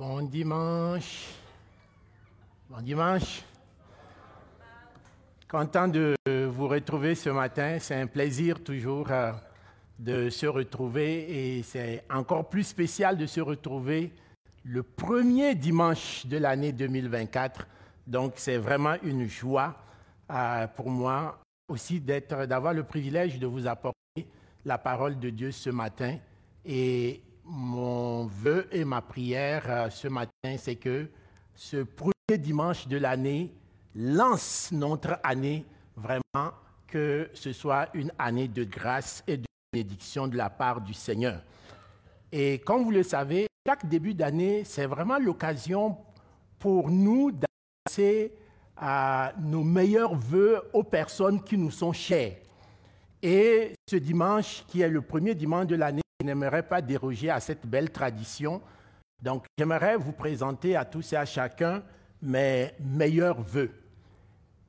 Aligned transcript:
Bon 0.00 0.22
dimanche. 0.22 1.26
Bon 2.70 2.80
dimanche. 2.80 3.42
Content 5.46 5.88
de 5.88 6.16
vous 6.46 6.68
retrouver 6.68 7.14
ce 7.14 7.28
matin. 7.28 7.76
C'est 7.78 7.96
un 7.96 8.06
plaisir 8.06 8.64
toujours 8.64 9.10
euh, 9.10 9.32
de 9.98 10.30
se 10.30 10.46
retrouver 10.46 11.58
et 11.58 11.62
c'est 11.62 12.02
encore 12.08 12.48
plus 12.48 12.62
spécial 12.62 13.18
de 13.18 13.26
se 13.26 13.42
retrouver 13.42 14.10
le 14.64 14.82
premier 14.82 15.54
dimanche 15.54 16.24
de 16.24 16.38
l'année 16.38 16.72
2024. 16.72 17.66
Donc 18.06 18.32
c'est 18.36 18.56
vraiment 18.56 18.96
une 19.02 19.28
joie 19.28 19.76
euh, 20.30 20.66
pour 20.68 20.88
moi 20.88 21.38
aussi 21.68 22.00
d'être, 22.00 22.46
d'avoir 22.46 22.72
le 22.72 22.84
privilège 22.84 23.38
de 23.38 23.46
vous 23.46 23.66
apporter 23.66 24.26
la 24.64 24.78
parole 24.78 25.18
de 25.18 25.28
Dieu 25.28 25.50
ce 25.50 25.68
matin. 25.68 26.16
Et 26.64 27.20
mon 27.50 28.26
vœu 28.26 28.68
et 28.70 28.84
ma 28.84 29.02
prière 29.02 29.64
euh, 29.68 29.90
ce 29.90 30.08
matin, 30.08 30.56
c'est 30.56 30.76
que 30.76 31.08
ce 31.54 31.78
premier 31.78 32.38
dimanche 32.38 32.86
de 32.86 32.96
l'année 32.96 33.52
lance 33.94 34.70
notre 34.72 35.18
année 35.24 35.66
vraiment, 35.96 36.52
que 36.86 37.28
ce 37.34 37.52
soit 37.52 37.88
une 37.94 38.12
année 38.18 38.46
de 38.46 38.62
grâce 38.64 39.24
et 39.26 39.36
de 39.36 39.44
bénédiction 39.72 40.28
de 40.28 40.36
la 40.36 40.48
part 40.48 40.80
du 40.80 40.94
Seigneur. 40.94 41.42
Et 42.30 42.60
comme 42.60 42.84
vous 42.84 42.92
le 42.92 43.02
savez, 43.02 43.48
chaque 43.66 43.86
début 43.86 44.14
d'année, 44.14 44.62
c'est 44.64 44.86
vraiment 44.86 45.18
l'occasion 45.18 45.96
pour 46.58 46.88
nous 46.88 47.32
d'adresser 47.32 48.32
à 48.76 49.32
nos 49.40 49.64
meilleurs 49.64 50.14
vœux 50.14 50.62
aux 50.72 50.84
personnes 50.84 51.42
qui 51.42 51.58
nous 51.58 51.70
sont 51.70 51.92
chères. 51.92 52.36
Et 53.22 53.72
ce 53.88 53.96
dimanche, 53.96 54.64
qui 54.68 54.80
est 54.80 54.88
le 54.88 55.02
premier 55.02 55.34
dimanche 55.34 55.66
de 55.66 55.74
l'année, 55.74 56.00
je 56.20 56.26
n'aimerais 56.26 56.62
pas 56.62 56.82
déroger 56.82 57.30
à 57.30 57.40
cette 57.40 57.66
belle 57.66 57.90
tradition. 57.90 58.60
Donc, 59.22 59.46
j'aimerais 59.58 59.96
vous 59.96 60.12
présenter 60.12 60.76
à 60.76 60.84
tous 60.84 61.12
et 61.12 61.16
à 61.16 61.24
chacun 61.24 61.82
mes 62.22 62.72
meilleurs 62.78 63.40
vœux. 63.40 63.72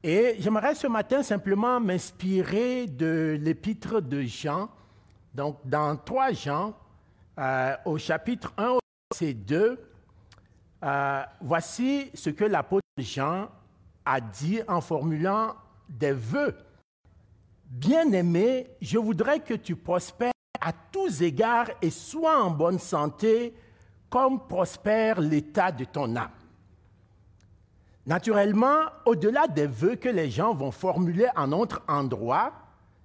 Et 0.03 0.37
j'aimerais 0.39 0.75
ce 0.75 0.87
matin 0.87 1.21
simplement 1.21 1.79
m'inspirer 1.79 2.87
de 2.87 3.37
l'épître 3.39 4.01
de 4.01 4.21
Jean. 4.21 4.69
Donc, 5.35 5.57
dans 5.65 5.95
3 5.97 6.31
Jean, 6.31 6.73
euh, 7.37 7.75
au 7.85 7.97
chapitre 7.97 8.53
1, 8.57 8.79
verset 9.11 9.33
2, 9.33 9.79
euh, 10.83 11.23
voici 11.41 12.09
ce 12.13 12.29
que 12.29 12.45
l'apôtre 12.45 12.87
Jean 12.97 13.49
a 14.05 14.21
dit 14.21 14.61
en 14.67 14.81
formulant 14.81 15.55
des 15.87 16.13
vœux. 16.13 16.55
Bien-aimé, 17.65 18.67
je 18.81 18.97
voudrais 18.97 19.39
que 19.39 19.53
tu 19.53 19.75
prospères 19.75 20.31
à 20.61 20.71
tous 20.71 21.21
égards 21.21 21.69
et 21.81 21.89
sois 21.89 22.41
en 22.41 22.51
bonne 22.51 22.79
santé 22.79 23.53
comme 24.09 24.47
prospère 24.47 25.19
l'état 25.19 25.71
de 25.71 25.85
ton 25.85 26.15
âme. 26.15 26.29
Naturellement, 28.05 28.85
au-delà 29.05 29.47
des 29.47 29.67
vœux 29.67 29.95
que 29.95 30.09
les 30.09 30.29
gens 30.29 30.53
vont 30.53 30.71
formuler 30.71 31.27
en 31.35 31.51
autre 31.51 31.81
endroit, 31.87 32.53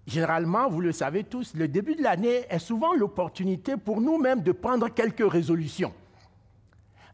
généralement, 0.06 0.68
vous 0.68 0.80
le 0.80 0.92
savez 0.92 1.24
tous, 1.24 1.54
le 1.54 1.68
début 1.68 1.94
de 1.94 2.02
l'année 2.02 2.44
est 2.48 2.58
souvent 2.58 2.94
l'opportunité 2.94 3.76
pour 3.76 4.00
nous-mêmes 4.00 4.42
de 4.42 4.52
prendre 4.52 4.88
quelques 4.88 5.30
résolutions. 5.30 5.92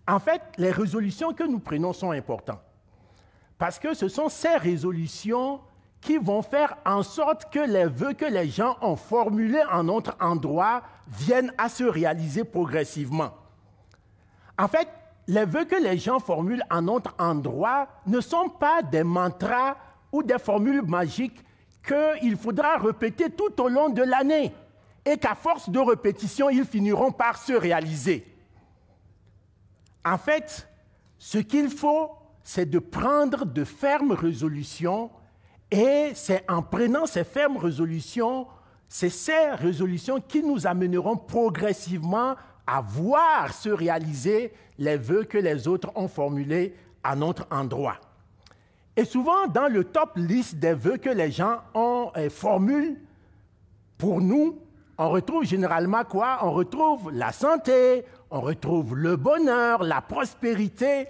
En 0.09 0.19
fait, 0.19 0.43
les 0.59 0.71
résolutions 0.71 1.33
que 1.33 1.45
nous 1.45 1.61
prenons 1.61 1.93
sont 1.93 2.11
importantes 2.11 2.61
parce 3.59 3.79
que 3.79 3.95
ce 3.95 4.09
sont 4.09 4.29
ces 4.29 4.57
résolutions 4.57 5.61
qui 6.03 6.19
vont 6.19 6.43
faire 6.43 6.77
en 6.85 7.03
sorte 7.03 7.51
que 7.51 7.61
les 7.61 7.87
vœux 7.87 8.13
que 8.13 8.25
les 8.25 8.49
gens 8.49 8.77
ont 8.83 8.97
formulés 8.97 9.63
en 9.71 9.89
autre 9.89 10.17
endroit 10.21 10.83
viennent 11.07 11.55
à 11.57 11.69
se 11.69 11.85
réaliser 11.85 12.45
progressivement. 12.45 13.31
En 14.59 14.67
fait, 14.69 14.89
les 15.29 15.45
vœux 15.45 15.65
que 15.65 15.81
les 15.81 15.97
gens 15.97 16.19
formulent 16.19 16.65
en 16.71 16.89
autre 16.89 17.15
endroit 17.19 17.89
ne 18.07 18.21
sont 18.21 18.49
pas 18.49 18.83
des 18.83 19.05
mantras 19.05 19.77
ou 20.11 20.25
des 20.25 20.39
formules 20.39 20.83
magiques 20.83 21.41
qu'il 21.87 22.37
faudra 22.37 22.79
répéter 22.79 23.31
tout 23.31 23.61
au 23.63 23.69
long 23.69 23.89
de 23.89 24.03
l'année 24.03 24.53
et 25.05 25.17
qu'à 25.17 25.37
force 25.37 25.71
de 25.71 25.79
répétition, 25.79 26.51
ils 26.51 26.65
finiront 26.65 27.13
par 27.13 27.39
se 27.39 27.53
réaliser. 27.53 28.27
En 30.05 30.19
fait, 30.19 30.69
ce 31.17 31.39
qu'il 31.39 31.71
faut, 31.71 32.11
c'est 32.43 32.69
de 32.69 32.81
prendre 32.81 33.47
de 33.47 33.63
fermes 33.63 34.13
résolutions 34.13 35.11
et 35.73 36.13
c'est 36.15 36.45
en 36.51 36.63
prenant 36.63 37.07
ces 37.07 37.25
fermes 37.25 37.57
résolutions, 37.57 38.47
c'est 38.89 39.09
ces 39.09 39.53
résolutions 39.53 40.21
qui 40.21 40.43
nous 40.43 40.67
amèneront 40.67 41.17
progressivement 41.17 42.35
à 42.67 42.83
voir 42.83 43.55
se 43.55 43.71
réaliser 43.71 44.53
les 44.79 44.99
vœux 44.99 45.25
que 45.25 45.39
les 45.39 45.67
autres 45.67 45.91
ont 45.95 46.09
formulés 46.09 46.77
à 47.03 47.17
notre 47.17 47.47
endroit. 47.51 47.97
Et 48.95 49.07
souvent, 49.07 49.47
dans 49.47 49.69
le 49.69 49.85
top 49.85 50.11
list 50.17 50.57
des 50.57 50.75
vœux 50.75 50.99
que 50.99 51.09
les 51.09 51.31
gens 51.31 51.61
ont 51.73 52.13
euh, 52.19 52.29
formulés, 52.29 52.99
pour 53.97 54.21
nous, 54.21 54.59
on 54.99 55.09
retrouve 55.09 55.45
généralement 55.45 56.05
quoi? 56.05 56.41
On 56.43 56.53
retrouve 56.53 57.11
la 57.13 57.33
santé, 57.33 58.05
on 58.31 58.43
retrouve 58.43 58.95
le 58.95 59.17
bonheur, 59.17 59.83
la 59.83 60.03
prospérité, 60.03 61.07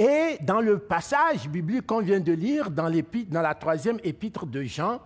et 0.00 0.38
dans 0.40 0.62
le 0.62 0.78
passage 0.78 1.46
biblique 1.46 1.86
qu'on 1.86 2.00
vient 2.00 2.20
de 2.20 2.32
lire, 2.32 2.70
dans, 2.70 2.88
la 2.88 3.54
troisième 3.54 3.98
épître 4.02 4.46
de 4.46 4.62
Jean, 4.62 4.98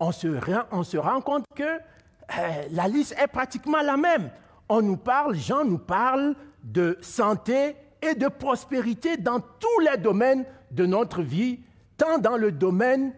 on 0.00 0.10
se, 0.10 0.26
on 0.72 0.82
se 0.82 0.96
rend 0.96 1.20
compte 1.20 1.44
que 1.54 1.62
euh, 1.62 2.62
la 2.72 2.88
liste 2.88 3.14
est 3.16 3.28
pratiquement 3.28 3.80
la 3.80 3.96
même. 3.96 4.28
On 4.68 4.82
nous 4.82 4.96
parle, 4.96 5.36
Jean 5.36 5.64
nous 5.64 5.78
parle 5.78 6.34
de 6.64 6.98
santé 7.00 7.76
et 8.02 8.16
de 8.16 8.26
prospérité 8.26 9.16
dans 9.16 9.38
tous 9.38 9.78
les 9.88 9.96
domaines 9.98 10.44
de 10.72 10.84
notre 10.84 11.22
vie, 11.22 11.60
tant 11.96 12.18
dans 12.18 12.36
le 12.36 12.50
domaine 12.50 13.12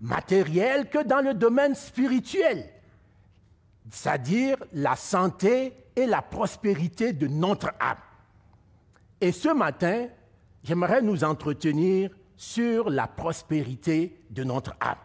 matériel 0.00 0.88
que 0.88 1.04
dans 1.04 1.20
le 1.20 1.34
domaine 1.34 1.74
spirituel, 1.74 2.64
c'est-à-dire 3.90 4.56
la 4.72 4.96
santé 4.96 5.74
et 5.94 6.06
la 6.06 6.22
prospérité 6.22 7.12
de 7.12 7.26
notre 7.26 7.74
âme. 7.78 7.98
Et 9.20 9.32
ce 9.32 9.50
matin, 9.50 10.06
j'aimerais 10.66 11.00
nous 11.00 11.22
entretenir 11.22 12.10
sur 12.36 12.90
la 12.90 13.06
prospérité 13.06 14.20
de 14.30 14.42
notre 14.42 14.74
âme. 14.80 14.98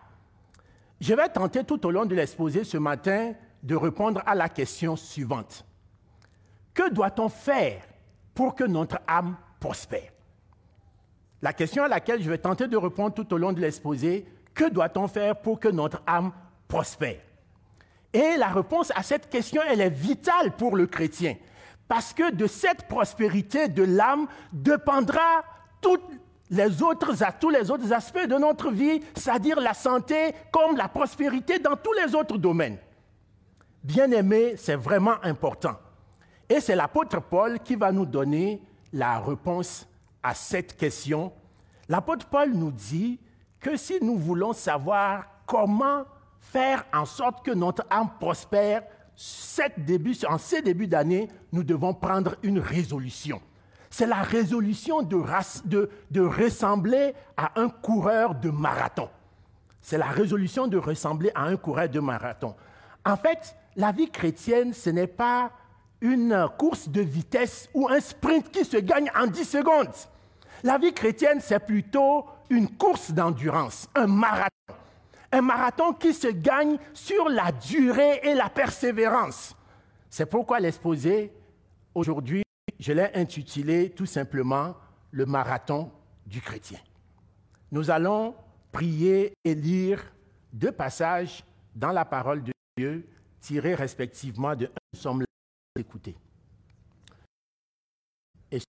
Je 0.99 1.13
vais 1.13 1.29
tenter 1.29 1.63
tout 1.63 1.85
au 1.85 1.91
long 1.91 2.05
de 2.05 2.15
l'exposé 2.15 2.63
ce 2.63 2.77
matin 2.77 3.33
de 3.61 3.75
répondre 3.75 4.23
à 4.25 4.33
la 4.33 4.49
question 4.49 4.95
suivante. 4.95 5.63
Que 6.73 6.91
doit-on 6.91 7.29
faire 7.29 7.83
pour 8.33 8.55
que 8.55 8.63
notre 8.63 8.99
âme 9.07 9.35
prospère? 9.59 10.11
La 11.43 11.53
question 11.53 11.83
à 11.83 11.87
laquelle 11.87 12.23
je 12.23 12.29
vais 12.29 12.37
tenter 12.37 12.67
de 12.67 12.77
répondre 12.77 13.13
tout 13.13 13.31
au 13.33 13.37
long 13.37 13.53
de 13.53 13.61
l'exposé, 13.61 14.25
que 14.53 14.69
doit-on 14.69 15.07
faire 15.07 15.39
pour 15.41 15.59
que 15.59 15.69
notre 15.69 16.01
âme 16.07 16.31
prospère? 16.67 17.21
Et 18.13 18.35
la 18.37 18.47
réponse 18.47 18.91
à 18.95 19.03
cette 19.03 19.29
question, 19.29 19.61
elle 19.67 19.81
est 19.81 19.89
vitale 19.89 20.55
pour 20.57 20.75
le 20.75 20.87
chrétien. 20.87 21.35
Parce 21.91 22.13
que 22.13 22.31
de 22.31 22.47
cette 22.47 22.87
prospérité 22.87 23.67
de 23.67 23.83
l'âme 23.83 24.25
dépendra 24.53 25.43
tous 25.81 25.99
les 26.49 26.81
autres 26.81 27.21
aspects 27.21 28.27
de 28.27 28.37
notre 28.37 28.71
vie, 28.71 29.01
c'est-à-dire 29.13 29.59
la 29.59 29.73
santé 29.73 30.33
comme 30.53 30.77
la 30.77 30.87
prospérité 30.87 31.59
dans 31.59 31.75
tous 31.75 31.91
les 31.91 32.15
autres 32.15 32.37
domaines. 32.37 32.77
Bien 33.83 34.09
aimé, 34.11 34.53
c'est 34.55 34.77
vraiment 34.77 35.15
important. 35.21 35.75
Et 36.47 36.61
c'est 36.61 36.77
l'apôtre 36.77 37.19
Paul 37.19 37.59
qui 37.59 37.75
va 37.75 37.91
nous 37.91 38.05
donner 38.05 38.61
la 38.93 39.19
réponse 39.19 39.85
à 40.23 40.33
cette 40.33 40.77
question. 40.77 41.33
L'apôtre 41.89 42.25
Paul 42.27 42.53
nous 42.53 42.71
dit 42.71 43.19
que 43.59 43.75
si 43.75 43.97
nous 44.01 44.15
voulons 44.15 44.53
savoir 44.53 45.25
comment 45.45 46.05
faire 46.39 46.85
en 46.93 47.03
sorte 47.03 47.45
que 47.45 47.51
notre 47.51 47.85
âme 47.89 48.11
prospère, 48.17 48.83
en 50.27 50.37
ces 50.37 50.61
débuts 50.61 50.87
d'année, 50.87 51.27
nous 51.51 51.63
devons 51.63 51.93
prendre 51.93 52.35
une 52.43 52.59
résolution. 52.59 53.41
C'est 53.89 54.07
la 54.07 54.21
résolution 54.21 55.01
de, 55.01 55.89
de, 56.09 56.21
ressembler 56.21 57.13
à 57.35 57.59
un 57.59 57.69
coureur 57.69 58.35
de 58.35 58.49
marathon. 58.49 59.09
C'est 59.81 59.97
la 59.97 60.07
résolution 60.07 60.67
de 60.67 60.77
ressembler 60.77 61.31
à 61.35 61.43
un 61.43 61.57
coureur 61.57 61.89
de 61.89 61.99
marathon. 61.99 62.55
En 63.05 63.17
fait, 63.17 63.55
la 63.75 63.91
vie 63.91 64.09
chrétienne, 64.09 64.73
ce 64.73 64.89
n'est 64.89 65.07
pas 65.07 65.51
une 65.99 66.47
course 66.57 66.87
de 66.87 67.01
vitesse 67.01 67.69
ou 67.73 67.89
un 67.89 67.99
sprint 67.99 68.49
qui 68.49 68.63
se 68.63 68.77
gagne 68.77 69.11
en 69.19 69.27
10 69.27 69.43
secondes. 69.43 69.93
La 70.63 70.77
vie 70.77 70.93
chrétienne, 70.93 71.39
c'est 71.41 71.59
plutôt 71.59 72.25
une 72.49 72.69
course 72.69 73.11
d'endurance, 73.11 73.89
un 73.95 74.07
marathon 74.07 74.49
un 75.31 75.41
marathon 75.41 75.93
qui 75.93 76.13
se 76.13 76.27
gagne 76.27 76.77
sur 76.93 77.29
la 77.29 77.51
durée 77.51 78.19
et 78.23 78.33
la 78.33 78.49
persévérance. 78.49 79.55
C'est 80.09 80.25
pourquoi 80.25 80.59
l'exposé, 80.59 81.31
aujourd'hui, 81.95 82.43
je 82.79 82.93
l'ai 82.93 83.09
intitulé 83.13 83.91
tout 83.91 84.05
simplement 84.05 84.75
le 85.11 85.25
marathon 85.25 85.91
du 86.25 86.41
chrétien. 86.41 86.79
Nous 87.71 87.89
allons 87.89 88.35
prier 88.71 89.33
et 89.43 89.55
lire 89.55 90.03
deux 90.51 90.71
passages 90.71 91.43
dans 91.75 91.91
la 91.91 92.05
parole 92.05 92.43
de 92.43 92.51
Dieu 92.77 93.07
tirés 93.39 93.75
respectivement 93.75 94.55
de 94.55 94.65
1 94.65 94.97
Somme 94.97 95.23
écouter. 95.79 96.15
Et 98.51 98.59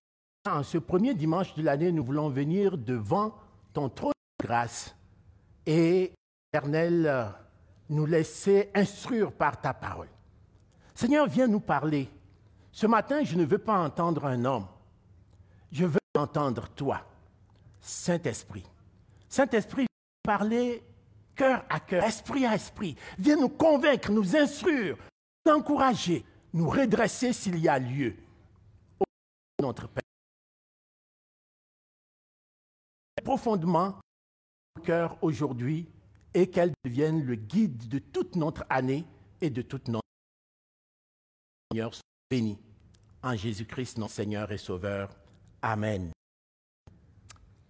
En 0.49 0.63
ce 0.63 0.77
premier 0.77 1.13
dimanche 1.13 1.53
de 1.55 1.61
l'année, 1.61 1.91
nous 1.91 2.03
voulons 2.03 2.29
venir 2.29 2.77
devant 2.77 3.35
ton 3.73 3.89
trône 3.89 4.13
de 4.39 4.45
grâce 4.45 4.95
et, 5.65 6.13
éternel, 6.53 7.33
nous 7.89 8.05
laisser 8.05 8.69
instruire 8.75 9.31
par 9.31 9.59
ta 9.59 9.73
parole. 9.73 10.09
Seigneur, 10.93 11.27
viens 11.27 11.47
nous 11.47 11.59
parler. 11.59 12.07
Ce 12.71 12.85
matin, 12.85 13.23
je 13.23 13.35
ne 13.35 13.43
veux 13.43 13.57
pas 13.57 13.79
entendre 13.79 14.25
un 14.25 14.45
homme. 14.45 14.67
Je 15.71 15.85
veux 15.85 15.99
entendre 16.15 16.69
toi, 16.69 17.01
Saint-Esprit. 17.79 18.63
Saint-Esprit, 19.27 19.87
parler 20.21 20.83
cœur 21.35 21.65
à 21.69 21.79
cœur, 21.79 22.03
esprit 22.03 22.45
à 22.45 22.53
esprit. 22.53 22.95
Viens 23.17 23.37
nous 23.37 23.49
convaincre, 23.49 24.11
nous 24.11 24.35
instruire, 24.35 24.95
nous 25.47 25.53
encourager, 25.53 26.23
nous 26.53 26.69
redresser 26.69 27.33
s'il 27.33 27.57
y 27.57 27.67
a 27.67 27.79
lieu. 27.79 28.15
notre 29.59 29.87
Père. 29.87 30.03
Profondément, 33.23 33.99
cœur 34.83 35.17
aujourd'hui 35.23 35.87
et 36.33 36.49
qu'elle 36.49 36.71
devienne 36.83 37.23
le 37.23 37.35
guide 37.35 37.87
de 37.87 37.99
toute 37.99 38.35
notre 38.35 38.65
année 38.69 39.05
et 39.41 39.49
de 39.49 39.61
toute 39.61 39.87
notre 39.87 40.07
Seigneur 41.71 41.91
béni. 42.29 42.57
En 43.21 43.35
Jésus-Christ, 43.35 43.97
notre 43.97 44.13
Seigneur 44.13 44.51
et 44.51 44.57
Sauveur. 44.57 45.15
Amen. 45.61 46.11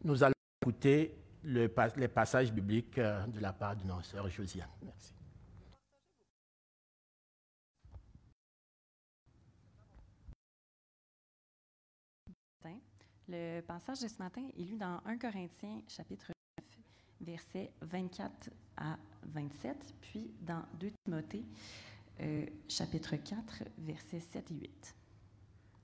Nous 0.04 0.24
allons 0.24 0.34
écouter 0.62 1.16
le, 1.44 1.72
les 1.98 2.08
passages 2.08 2.52
bibliques 2.52 2.98
euh, 2.98 3.26
de 3.28 3.40
la 3.40 3.54
part 3.54 3.76
de 3.76 3.84
notre 3.84 4.06
sœur 4.06 4.30
Josiane. 4.30 4.70
Merci. 4.82 5.14
Le 13.28 13.62
passage 13.62 14.02
de 14.02 14.08
ce 14.10 14.18
matin 14.18 14.46
est 14.58 14.64
lu 14.64 14.78
dans 14.78 15.00
1 15.06 15.18
Corinthiens 15.18 15.82
chapitre 15.88 16.28
9, 16.28 16.33
versets 17.24 17.72
24 17.82 18.50
à 18.78 18.98
27, 19.28 19.94
puis 20.02 20.32
dans 20.42 20.64
2 20.80 20.92
Timothée 21.06 21.46
euh, 22.22 22.46
chapitre 22.68 23.16
4, 23.16 23.64
versets 23.80 24.20
7 24.20 24.52
et 24.52 24.56
8, 24.56 24.96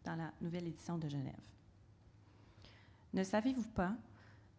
dans 0.05 0.15
la 0.15 0.31
nouvelle 0.41 0.67
édition 0.67 0.97
de 0.97 1.09
Genève. 1.09 1.33
Ne 3.13 3.23
savez-vous 3.23 3.69
pas 3.69 3.95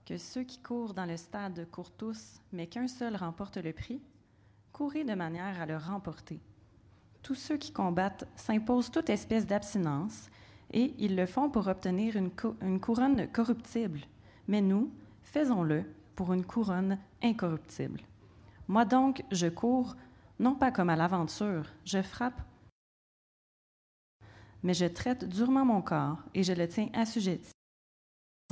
que 0.05 0.17
ceux 0.17 0.43
qui 0.43 0.59
courent 0.59 0.95
dans 0.95 1.07
le 1.07 1.17
stade 1.17 1.69
courent 1.71 1.93
tous, 1.93 2.41
mais 2.53 2.67
qu'un 2.67 2.89
seul 2.89 3.15
remporte 3.15 3.59
le 3.59 3.73
prix? 3.73 4.03
Courez 4.73 5.05
de 5.05 5.15
manière 5.15 5.61
à 5.61 5.67
le 5.67 5.77
remporter. 5.77 6.41
Tous 7.23 7.35
ceux 7.35 7.57
qui 7.57 7.73
combattent 7.73 8.27
s'imposent 8.35 8.91
toute 8.91 9.11
espèce 9.11 9.47
d'abstinence, 9.47 10.29
et 10.73 10.95
ils 10.99 11.17
le 11.17 11.27
font 11.27 11.51
pour 11.51 11.69
obtenir 11.69 12.17
une, 12.17 12.31
une 12.63 12.81
couronne 12.81 13.29
corruptible. 13.29 14.01
Mais 14.49 14.61
nous, 14.61 14.93
faisons-le 15.23 15.85
pour 16.15 16.33
une 16.33 16.45
couronne 16.45 16.99
incorruptible. 17.23 18.01
Moi 18.69 18.85
donc, 18.85 19.25
je 19.31 19.47
cours, 19.47 19.97
non 20.39 20.55
pas 20.55 20.71
comme 20.71 20.91
à 20.91 20.97
l'aventure, 20.97 21.67
je 21.85 22.03
frappe, 22.03 22.41
mais 24.63 24.75
je 24.75 24.87
traite 24.87 25.25
durement 25.25 25.65
mon 25.65 25.83
corps 25.83 26.19
et 26.35 26.43
je 26.43 26.53
le 26.53 26.69
tiens 26.69 26.89
assujetti 26.93 27.53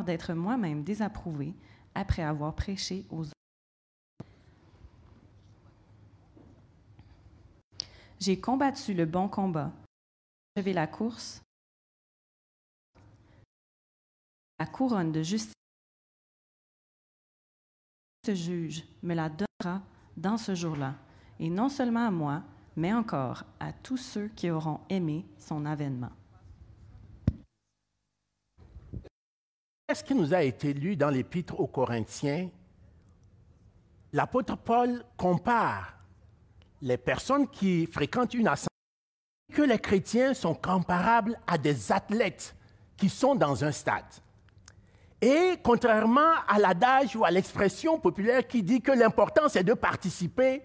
d'être 0.05 0.33
moi-même 0.33 0.83
désapprouvé 0.83 1.55
après 1.95 2.23
avoir 2.23 2.55
prêché 2.55 3.05
aux 3.11 3.23
autres. 3.23 3.33
J'ai 8.21 8.41
combattu 8.41 8.95
le 8.95 9.07
bon 9.07 9.29
combat, 9.29 9.73
j'ai 10.57 10.73
la 10.73 10.87
course, 10.87 11.43
la 14.59 14.67
couronne 14.67 15.13
de 15.13 15.23
justice. 15.23 15.58
Juge 18.35 18.85
me 19.03 19.15
la 19.15 19.29
donnera 19.29 19.83
dans 20.17 20.37
ce 20.37 20.55
jour-là, 20.55 20.95
et 21.39 21.51
non 21.51 21.69
seulement 21.69 22.07
à 22.07 22.11
moi, 22.11 22.43
mais 22.77 22.93
encore 22.93 23.45
à 23.61 23.73
tous 23.73 23.97
ceux 23.97 24.29
qui 24.29 24.51
auront 24.51 24.81
aimé 24.89 25.27
son 25.39 25.65
avènement. 25.67 26.11
Qu'est-ce 29.87 30.05
qui 30.05 30.15
nous 30.15 30.35
a 30.35 30.43
été 30.43 30.75
lu 30.75 30.97
dans 30.97 31.09
l'Épître 31.09 31.59
aux 31.59 31.67
Corinthiens? 31.67 32.51
L'apôtre 34.13 34.57
Paul 34.57 35.05
compare 35.17 35.95
les 36.83 36.99
personnes 36.99 37.49
qui 37.49 37.87
fréquentent 37.87 38.35
une 38.35 38.49
assemblée 38.49 38.69
que 39.53 39.63
les 39.63 39.79
chrétiens 39.79 40.35
sont 40.35 40.55
comparables 40.55 41.39
à 41.47 41.59
des 41.59 41.91
athlètes 41.91 42.55
qui 42.97 43.09
sont 43.09 43.35
dans 43.35 43.65
un 43.65 43.73
stade. 43.73 44.05
Et 45.21 45.55
contrairement 45.63 46.33
à 46.47 46.59
l'adage 46.59 47.17
ou 47.17 47.25
à 47.25 47.31
l'expression 47.31 47.99
populaire 47.99 48.47
qui 48.47 48.63
dit 48.63 48.81
que 48.81 48.93
l'important 48.93 49.49
c'est 49.49 49.65
de 49.65 49.75
participer, 49.75 50.63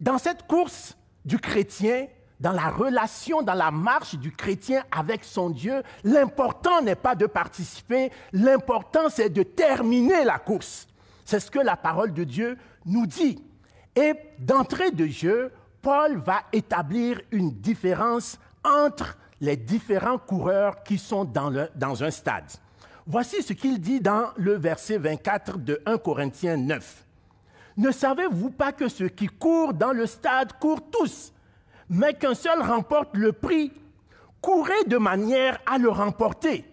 dans 0.00 0.16
cette 0.16 0.46
course 0.46 0.96
du 1.24 1.38
chrétien, 1.38 2.06
dans 2.40 2.52
la 2.52 2.70
relation, 2.70 3.42
dans 3.42 3.54
la 3.54 3.70
marche 3.70 4.14
du 4.14 4.32
chrétien 4.32 4.82
avec 4.90 5.24
son 5.24 5.50
Dieu, 5.50 5.82
l'important 6.04 6.80
n'est 6.80 6.94
pas 6.94 7.14
de 7.14 7.26
participer, 7.26 8.10
l'important 8.32 9.10
c'est 9.10 9.28
de 9.28 9.42
terminer 9.42 10.24
la 10.24 10.38
course. 10.38 10.88
C'est 11.26 11.40
ce 11.40 11.50
que 11.50 11.58
la 11.58 11.76
parole 11.76 12.14
de 12.14 12.24
Dieu 12.24 12.56
nous 12.86 13.06
dit. 13.06 13.44
Et 13.94 14.14
d'entrée 14.38 14.90
de 14.90 15.06
jeu, 15.06 15.52
Paul 15.82 16.16
va 16.16 16.42
établir 16.52 17.20
une 17.30 17.50
différence 17.50 18.38
entre 18.64 19.18
les 19.40 19.56
différents 19.56 20.18
coureurs 20.18 20.82
qui 20.82 20.96
sont 20.96 21.24
dans, 21.24 21.68
dans 21.74 22.02
un 22.02 22.10
stade. 22.10 22.50
Voici 23.12 23.42
ce 23.42 23.52
qu'il 23.54 23.80
dit 23.80 24.00
dans 24.00 24.28
le 24.36 24.52
verset 24.52 24.96
24 24.96 25.58
de 25.58 25.82
1 25.84 25.98
Corinthiens 25.98 26.56
9. 26.56 27.04
Ne 27.76 27.90
savez-vous 27.90 28.50
pas 28.50 28.70
que 28.70 28.88
ceux 28.88 29.08
qui 29.08 29.26
courent 29.26 29.74
dans 29.74 29.90
le 29.90 30.06
stade 30.06 30.52
courent 30.60 30.88
tous 30.92 31.32
mais 31.88 32.14
qu'un 32.14 32.34
seul 32.34 32.62
remporte 32.62 33.16
le 33.16 33.32
prix, 33.32 33.72
courez 34.40 34.84
de 34.86 34.96
manière 34.96 35.58
à 35.66 35.76
le 35.76 35.88
remporter. 35.88 36.64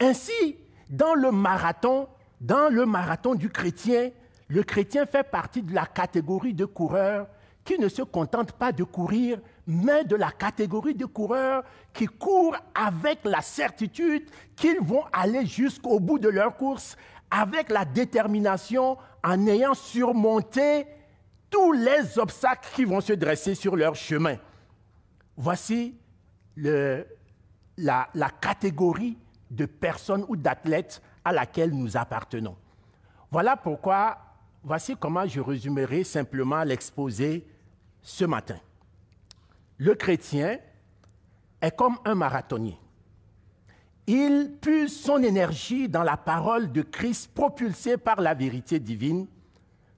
Ainsi, 0.00 0.56
dans 0.90 1.14
le 1.14 1.32
marathon, 1.32 2.06
dans 2.40 2.72
le 2.72 2.86
marathon 2.86 3.34
du 3.34 3.50
chrétien, 3.50 4.10
le 4.46 4.62
chrétien 4.62 5.06
fait 5.06 5.28
partie 5.28 5.62
de 5.62 5.74
la 5.74 5.86
catégorie 5.86 6.54
de 6.54 6.66
coureurs 6.66 7.26
qui 7.68 7.78
ne 7.78 7.90
se 7.90 8.00
contentent 8.00 8.52
pas 8.52 8.72
de 8.72 8.82
courir, 8.82 9.38
mais 9.66 10.02
de 10.02 10.16
la 10.16 10.30
catégorie 10.30 10.94
de 10.94 11.04
coureurs 11.04 11.62
qui 11.92 12.06
courent 12.06 12.56
avec 12.74 13.18
la 13.24 13.42
certitude 13.42 14.24
qu'ils 14.56 14.80
vont 14.80 15.04
aller 15.12 15.44
jusqu'au 15.44 16.00
bout 16.00 16.18
de 16.18 16.30
leur 16.30 16.56
course, 16.56 16.96
avec 17.30 17.68
la 17.68 17.84
détermination 17.84 18.96
en 19.22 19.46
ayant 19.46 19.74
surmonté 19.74 20.86
tous 21.50 21.72
les 21.72 22.18
obstacles 22.18 22.70
qui 22.74 22.86
vont 22.86 23.02
se 23.02 23.12
dresser 23.12 23.54
sur 23.54 23.76
leur 23.76 23.94
chemin. 23.94 24.36
Voici 25.36 25.94
la, 26.56 27.04
la 27.76 28.30
catégorie 28.40 29.18
de 29.50 29.66
personnes 29.66 30.24
ou 30.28 30.36
d'athlètes 30.36 31.02
à 31.22 31.32
laquelle 31.32 31.74
nous 31.74 31.98
appartenons. 31.98 32.56
Voilà 33.30 33.58
pourquoi, 33.58 34.16
voici 34.64 34.96
comment 34.96 35.26
je 35.26 35.42
résumerai 35.42 36.02
simplement 36.02 36.64
l'exposé 36.64 37.46
ce 38.02 38.24
matin. 38.24 38.58
Le 39.76 39.94
chrétien 39.94 40.58
est 41.60 41.76
comme 41.76 41.98
un 42.04 42.14
marathonnier. 42.14 42.78
Il 44.06 44.56
puise 44.60 44.98
son 44.98 45.22
énergie 45.22 45.88
dans 45.88 46.02
la 46.02 46.16
parole 46.16 46.72
de 46.72 46.82
Christ 46.82 47.32
propulsée 47.34 47.96
par 47.96 48.20
la 48.20 48.34
vérité 48.34 48.78
divine 48.78 49.26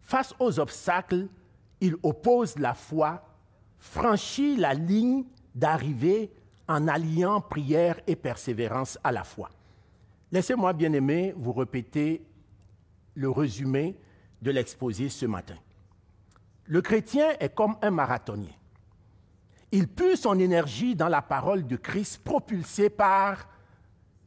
face 0.03 0.35
aux 0.41 0.59
obstacles 0.59 1.29
il 1.81 1.97
oppose 2.03 2.59
la 2.59 2.75
foi, 2.75 3.25
franchit 3.79 4.57
la 4.57 4.75
ligne 4.75 5.25
d'arrivée 5.55 6.31
en 6.69 6.87
alliant 6.87 7.41
prière 7.41 7.99
et 8.07 8.17
persévérance 8.17 8.99
à 9.03 9.13
la 9.13 9.25
fois. 9.25 9.51
Laissez-moi, 10.31 10.73
bien 10.73 10.93
aimé, 10.93 11.35
vous 11.37 11.53
répéter 11.53 12.23
le 13.15 13.31
résumé 13.31 13.97
de 14.41 14.51
l'exposé 14.51 15.09
ce 15.09 15.27
matin. 15.27 15.57
Le 16.71 16.81
chrétien 16.83 17.31
est 17.41 17.53
comme 17.53 17.75
un 17.83 17.91
marathonnier. 17.91 18.57
Il 19.73 19.89
pue 19.89 20.15
son 20.15 20.39
énergie 20.39 20.95
dans 20.95 21.09
la 21.09 21.21
parole 21.21 21.67
de 21.67 21.75
Christ 21.75 22.23
propulsée 22.23 22.89
par 22.89 23.49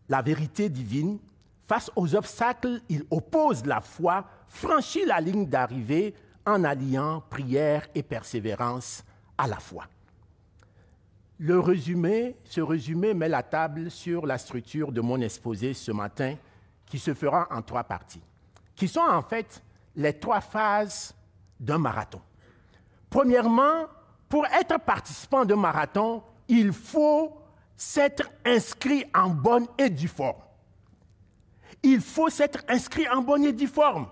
la 0.09 0.21
vérité 0.21 0.67
divine. 0.67 1.19
Face 1.65 1.89
aux 1.95 2.13
obstacles, 2.15 2.81
il 2.89 3.05
oppose 3.12 3.65
la 3.65 3.79
foi, 3.79 4.25
franchit 4.50 5.05
la 5.05 5.21
ligne 5.21 5.45
d'arrivée 5.45 6.13
en 6.45 6.65
alliant 6.65 7.23
prière 7.29 7.88
et 7.95 8.03
persévérance 8.03 9.05
à 9.38 9.47
la 9.47 9.59
fois. 9.59 9.85
Le 11.39 11.62
résumé, 11.62 12.35
ce 12.43 12.59
résumé 12.59 13.13
met 13.13 13.29
la 13.29 13.43
table 13.43 13.89
sur 13.89 14.25
la 14.25 14.38
structure 14.38 14.91
de 14.91 15.00
mon 15.00 15.21
exposé 15.21 15.73
ce 15.73 15.93
matin, 15.93 16.35
qui 16.88 17.00
se 17.00 17.13
fera 17.13 17.47
en 17.51 17.62
trois 17.62 17.85
parties, 17.85 18.21
qui 18.75 18.89
sont 18.89 19.00
en 19.00 19.21
fait 19.21 19.63
les 19.95 20.19
trois 20.19 20.41
phases 20.41 21.15
d'un 21.57 21.77
marathon. 21.77 22.19
Premièrement, 23.13 23.86
pour 24.27 24.43
être 24.48 24.79
participant 24.79 25.46
d'un 25.46 25.55
marathon, 25.55 26.24
il 26.48 26.74
faut 26.74 27.32
s'être 27.77 28.27
inscrit 28.43 29.05
en 29.13 29.29
bonne 29.29 29.67
et 29.77 29.91
due 29.91 30.08
forme. 30.08 30.41
il 31.84 32.01
faut 32.01 32.32
s'être 32.32 32.63
inscrit 32.67 33.08
en 33.08 33.22
bonne 33.22 33.43
et 33.46 33.53
due 33.53 33.67
forme. 33.67 34.08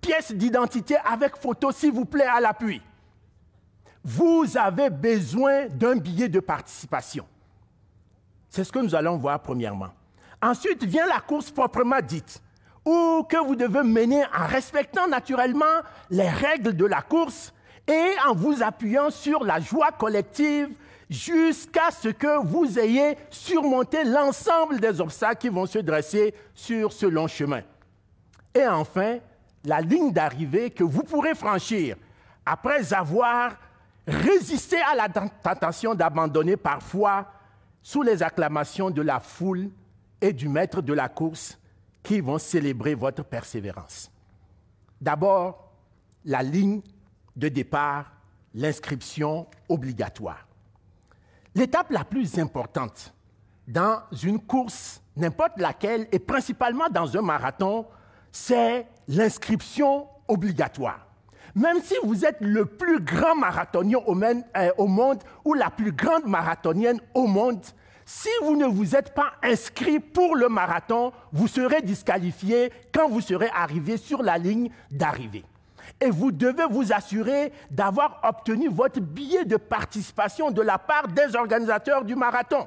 Pièce 0.00 0.30
d'identité 0.30 0.96
avec 1.04 1.36
photo, 1.36 1.72
s'il 1.72 1.90
vous 1.90 2.04
plaît, 2.04 2.28
à 2.28 2.38
l'appui. 2.38 2.80
Vous 4.04 4.44
avez 4.56 4.88
besoin 4.88 5.66
d'un 5.66 5.96
billet 5.96 6.28
de 6.28 6.38
participation. 6.38 7.26
C'est 8.50 8.62
ce 8.62 8.70
que 8.70 8.78
nous 8.78 8.94
allons 8.94 9.16
voir 9.16 9.40
premièrement. 9.40 9.90
Ensuite 10.40 10.84
vient 10.84 11.08
la 11.08 11.18
course 11.18 11.50
proprement 11.50 12.00
dite, 12.00 12.40
ou 12.84 13.24
que 13.28 13.44
vous 13.44 13.56
devez 13.56 13.82
mener 13.82 14.24
en 14.26 14.46
respectant 14.46 15.08
naturellement 15.08 15.82
les 16.08 16.28
règles 16.28 16.76
de 16.76 16.84
la 16.84 17.02
course 17.02 17.52
et 17.86 18.12
en 18.26 18.34
vous 18.34 18.62
appuyant 18.62 19.10
sur 19.10 19.44
la 19.44 19.60
joie 19.60 19.92
collective 19.92 20.70
jusqu'à 21.10 21.90
ce 21.90 22.08
que 22.08 22.44
vous 22.44 22.78
ayez 22.78 23.16
surmonté 23.30 24.04
l'ensemble 24.04 24.80
des 24.80 25.00
obstacles 25.00 25.38
qui 25.38 25.48
vont 25.48 25.66
se 25.66 25.78
dresser 25.78 26.34
sur 26.54 26.92
ce 26.92 27.06
long 27.06 27.26
chemin. 27.26 27.62
Et 28.54 28.66
enfin, 28.66 29.18
la 29.64 29.80
ligne 29.80 30.12
d'arrivée 30.12 30.70
que 30.70 30.84
vous 30.84 31.02
pourrez 31.02 31.34
franchir 31.34 31.96
après 32.46 32.92
avoir 32.92 33.56
résisté 34.06 34.76
à 34.90 34.94
la 34.94 35.08
tentation 35.08 35.94
d'abandonner 35.94 36.56
parfois 36.56 37.26
sous 37.82 38.02
les 38.02 38.22
acclamations 38.22 38.90
de 38.90 39.02
la 39.02 39.20
foule 39.20 39.70
et 40.20 40.32
du 40.32 40.48
maître 40.48 40.82
de 40.82 40.92
la 40.92 41.08
course 41.08 41.58
qui 42.02 42.20
vont 42.20 42.38
célébrer 42.38 42.94
votre 42.94 43.24
persévérance. 43.24 44.10
D'abord, 45.00 45.70
la 46.24 46.42
ligne 46.42 46.80
de 47.36 47.48
départ, 47.48 48.12
l'inscription 48.54 49.46
obligatoire. 49.68 50.46
L'étape 51.54 51.90
la 51.90 52.04
plus 52.04 52.38
importante 52.38 53.14
dans 53.66 54.02
une 54.22 54.40
course, 54.40 55.00
n'importe 55.16 55.58
laquelle, 55.58 56.08
et 56.12 56.18
principalement 56.18 56.88
dans 56.90 57.16
un 57.16 57.22
marathon, 57.22 57.86
c'est 58.30 58.86
l'inscription 59.08 60.06
obligatoire. 60.28 61.06
Même 61.54 61.80
si 61.82 61.94
vous 62.02 62.24
êtes 62.24 62.40
le 62.40 62.66
plus 62.66 63.00
grand 63.00 63.36
marathonien 63.36 63.98
euh, 64.56 64.70
au 64.76 64.86
monde 64.88 65.22
ou 65.44 65.54
la 65.54 65.70
plus 65.70 65.92
grande 65.92 66.26
marathonienne 66.26 67.00
au 67.14 67.28
monde, 67.28 67.64
si 68.04 68.28
vous 68.42 68.56
ne 68.56 68.66
vous 68.66 68.96
êtes 68.96 69.14
pas 69.14 69.34
inscrit 69.42 70.00
pour 70.00 70.34
le 70.34 70.48
marathon, 70.48 71.12
vous 71.32 71.46
serez 71.46 71.80
disqualifié 71.80 72.72
quand 72.92 73.08
vous 73.08 73.20
serez 73.20 73.48
arrivé 73.54 73.96
sur 73.96 74.22
la 74.22 74.36
ligne 74.36 74.70
d'arrivée. 74.90 75.44
Et 76.00 76.10
vous 76.10 76.32
devez 76.32 76.64
vous 76.70 76.92
assurer 76.92 77.52
d'avoir 77.70 78.20
obtenu 78.22 78.68
votre 78.68 79.00
billet 79.00 79.44
de 79.44 79.56
participation 79.56 80.50
de 80.50 80.62
la 80.62 80.78
part 80.78 81.08
des 81.08 81.36
organisateurs 81.36 82.04
du 82.04 82.14
marathon. 82.14 82.66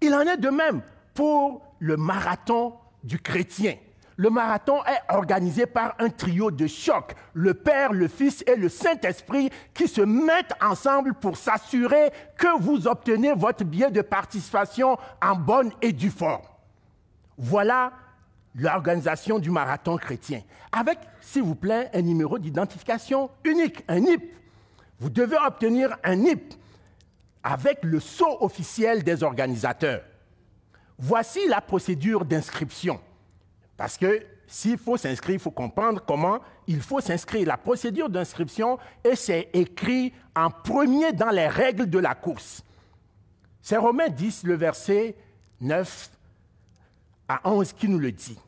Il 0.00 0.14
en 0.14 0.20
est 0.20 0.36
de 0.36 0.50
même 0.50 0.82
pour 1.14 1.62
le 1.78 1.96
marathon 1.96 2.74
du 3.04 3.18
chrétien. 3.18 3.74
Le 4.16 4.30
marathon 4.30 4.84
est 4.84 5.14
organisé 5.14 5.66
par 5.66 5.94
un 5.98 6.10
trio 6.10 6.50
de 6.50 6.66
choc, 6.66 7.14
le 7.32 7.54
Père, 7.54 7.92
le 7.92 8.08
Fils 8.08 8.44
et 8.46 8.56
le 8.56 8.68
Saint-Esprit, 8.68 9.50
qui 9.74 9.88
se 9.88 10.02
mettent 10.02 10.52
ensemble 10.62 11.14
pour 11.14 11.36
s'assurer 11.36 12.12
que 12.36 12.58
vous 12.60 12.86
obtenez 12.86 13.32
votre 13.32 13.64
billet 13.64 13.90
de 13.90 14.02
participation 14.02 14.98
en 15.22 15.34
bonne 15.34 15.72
et 15.80 15.92
due 15.92 16.10
forme. 16.10 16.42
Voilà 17.38 17.92
l'organisation 18.54 19.38
du 19.38 19.50
marathon 19.50 19.96
chrétien, 19.96 20.42
avec, 20.72 20.98
s'il 21.20 21.42
vous 21.42 21.54
plaît, 21.54 21.90
un 21.94 22.02
numéro 22.02 22.38
d'identification 22.38 23.30
unique, 23.44 23.84
un 23.88 24.00
NIP. 24.00 24.34
Vous 24.98 25.10
devez 25.10 25.36
obtenir 25.36 25.96
un 26.04 26.16
NIP 26.16 26.54
avec 27.42 27.78
le 27.82 28.00
sceau 28.00 28.38
officiel 28.40 29.02
des 29.02 29.22
organisateurs. 29.22 30.02
Voici 30.98 31.40
la 31.48 31.60
procédure 31.60 32.24
d'inscription. 32.24 33.00
Parce 33.76 33.96
que 33.96 34.24
s'il 34.46 34.78
faut 34.78 34.96
s'inscrire, 34.96 35.36
il 35.36 35.40
faut 35.40 35.50
comprendre 35.50 36.02
comment 36.06 36.38
il 36.66 36.80
faut 36.80 37.00
s'inscrire. 37.00 37.48
La 37.48 37.56
procédure 37.56 38.08
d'inscription, 38.08 38.78
et 39.02 39.16
c'est 39.16 39.48
écrit 39.54 40.12
en 40.36 40.50
premier 40.50 41.12
dans 41.12 41.30
les 41.30 41.48
règles 41.48 41.88
de 41.88 41.98
la 41.98 42.14
course. 42.14 42.62
C'est 43.60 43.76
Romains 43.76 44.08
10, 44.08 44.44
le 44.44 44.54
verset 44.54 45.16
9 45.60 46.10
à 47.32 47.40
11 47.44 47.72
qui 47.72 47.88
nous 47.88 47.98
le 47.98 48.12
dit. 48.12 48.38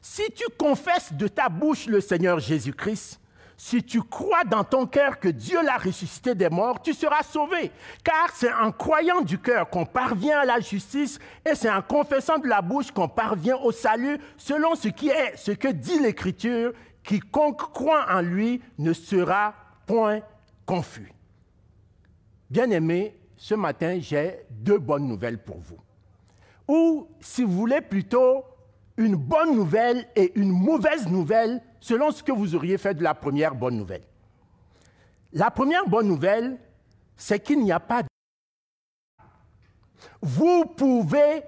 Si 0.00 0.22
tu 0.34 0.44
confesses 0.58 1.12
de 1.12 1.28
ta 1.28 1.48
bouche 1.48 1.86
le 1.86 2.00
Seigneur 2.00 2.38
Jésus-Christ, 2.38 3.20
si 3.56 3.82
tu 3.82 4.02
crois 4.02 4.42
dans 4.44 4.64
ton 4.64 4.86
cœur 4.86 5.20
que 5.20 5.28
Dieu 5.28 5.62
l'a 5.62 5.76
ressuscité 5.76 6.34
des 6.34 6.48
morts, 6.48 6.82
tu 6.82 6.92
seras 6.94 7.22
sauvé. 7.22 7.70
Car 8.02 8.30
c'est 8.34 8.52
en 8.52 8.72
croyant 8.72 9.20
du 9.20 9.38
cœur 9.38 9.70
qu'on 9.70 9.86
parvient 9.86 10.40
à 10.40 10.44
la 10.44 10.58
justice 10.58 11.20
et 11.48 11.54
c'est 11.54 11.70
en 11.70 11.82
confessant 11.82 12.38
de 12.38 12.48
la 12.48 12.60
bouche 12.60 12.90
qu'on 12.90 13.08
parvient 13.08 13.56
au 13.58 13.70
salut, 13.70 14.18
selon 14.36 14.74
ce 14.74 14.88
qui 14.88 15.10
est, 15.10 15.36
ce 15.36 15.52
que 15.52 15.68
dit 15.68 16.00
l'Écriture, 16.00 16.72
quiconque 17.04 17.72
croit 17.72 18.06
en 18.10 18.20
lui 18.20 18.60
ne 18.78 18.92
sera 18.92 19.54
point 19.86 20.20
confus. 20.66 21.12
Bien-aimés, 22.50 23.16
ce 23.36 23.54
matin, 23.54 23.98
j'ai 24.00 24.40
deux 24.50 24.78
bonnes 24.78 25.06
nouvelles 25.06 25.38
pour 25.38 25.58
vous. 25.58 25.78
Ou, 26.68 27.08
si 27.20 27.42
vous 27.42 27.52
voulez 27.52 27.80
plutôt, 27.80 28.44
une 28.96 29.16
bonne 29.16 29.54
nouvelle 29.54 30.06
et 30.16 30.32
une 30.38 30.50
mauvaise 30.50 31.08
nouvelle 31.08 31.62
selon 31.80 32.10
ce 32.10 32.22
que 32.22 32.32
vous 32.32 32.54
auriez 32.54 32.78
fait 32.78 32.94
de 32.94 33.02
la 33.02 33.14
première 33.14 33.54
bonne 33.54 33.76
nouvelle. 33.76 34.02
La 35.32 35.50
première 35.50 35.88
bonne 35.88 36.08
nouvelle, 36.08 36.58
c'est 37.16 37.40
qu'il 37.40 37.60
n'y 37.60 37.72
a 37.72 37.80
pas 37.80 38.02
de... 38.02 38.08
Vous 40.20 40.64
pouvez, 40.66 41.42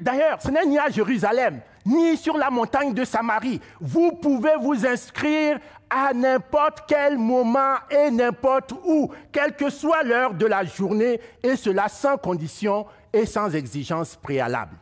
d'ailleurs, 0.00 0.42
ce 0.42 0.50
n'est 0.50 0.66
ni 0.66 0.78
à 0.78 0.90
Jérusalem, 0.90 1.60
ni 1.84 2.16
sur 2.16 2.36
la 2.36 2.50
montagne 2.50 2.92
de 2.92 3.04
Samarie. 3.04 3.60
Vous 3.80 4.12
pouvez 4.12 4.56
vous 4.60 4.86
inscrire 4.86 5.58
à 5.88 6.12
n'importe 6.12 6.82
quel 6.88 7.16
moment 7.16 7.76
et 7.90 8.10
n'importe 8.10 8.72
où, 8.84 9.10
quelle 9.30 9.54
que 9.54 9.70
soit 9.70 10.02
l'heure 10.02 10.34
de 10.34 10.46
la 10.46 10.64
journée, 10.64 11.20
et 11.42 11.54
cela 11.54 11.88
sans 11.88 12.16
condition 12.18 12.86
et 13.12 13.26
sans 13.26 13.54
exigence 13.54 14.16
préalable. 14.16 14.76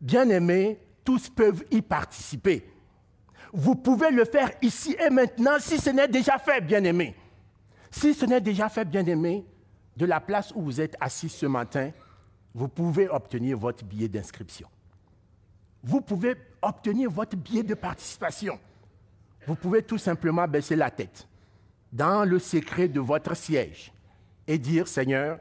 Bien-aimés, 0.00 0.78
tous 1.04 1.28
peuvent 1.28 1.64
y 1.70 1.82
participer. 1.82 2.70
Vous 3.52 3.74
pouvez 3.74 4.10
le 4.10 4.24
faire 4.24 4.50
ici 4.62 4.96
et 5.04 5.10
maintenant 5.10 5.58
si 5.58 5.78
ce 5.78 5.90
n'est 5.90 6.08
déjà 6.08 6.38
fait, 6.38 6.60
bien-aimé. 6.60 7.14
Si 7.90 8.14
ce 8.14 8.26
n'est 8.26 8.40
déjà 8.40 8.68
fait, 8.68 8.84
bien-aimé, 8.84 9.44
de 9.96 10.06
la 10.06 10.20
place 10.20 10.52
où 10.54 10.62
vous 10.62 10.80
êtes 10.80 10.96
assis 11.00 11.28
ce 11.28 11.46
matin, 11.46 11.90
vous 12.54 12.68
pouvez 12.68 13.08
obtenir 13.08 13.58
votre 13.58 13.84
billet 13.84 14.08
d'inscription. 14.08 14.68
Vous 15.82 16.00
pouvez 16.00 16.34
obtenir 16.60 17.10
votre 17.10 17.36
billet 17.36 17.62
de 17.62 17.74
participation. 17.74 18.58
Vous 19.46 19.54
pouvez 19.54 19.82
tout 19.82 19.98
simplement 19.98 20.46
baisser 20.46 20.76
la 20.76 20.90
tête 20.90 21.26
dans 21.92 22.24
le 22.24 22.38
secret 22.38 22.88
de 22.88 23.00
votre 23.00 23.34
siège 23.34 23.92
et 24.46 24.58
dire, 24.58 24.86
Seigneur, 24.86 25.38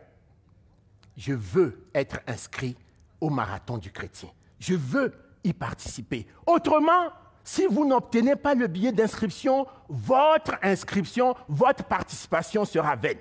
je 1.18 1.34
veux 1.34 1.90
être 1.94 2.20
inscrit 2.28 2.78
au 3.20 3.30
marathon 3.30 3.78
du 3.78 3.92
chrétien. 3.92 4.30
Je 4.60 4.76
veux 4.76 5.14
y 5.44 5.52
participer. 5.52 6.28
Autrement, 6.46 7.10
si 7.44 7.66
vous 7.66 7.86
n'obtenez 7.86 8.36
pas 8.36 8.54
le 8.54 8.68
billet 8.68 8.92
d'inscription, 8.92 9.66
votre 9.90 10.56
inscription, 10.62 11.36
votre 11.48 11.84
participation 11.84 12.66
sera 12.66 12.96
vaine. 12.96 13.18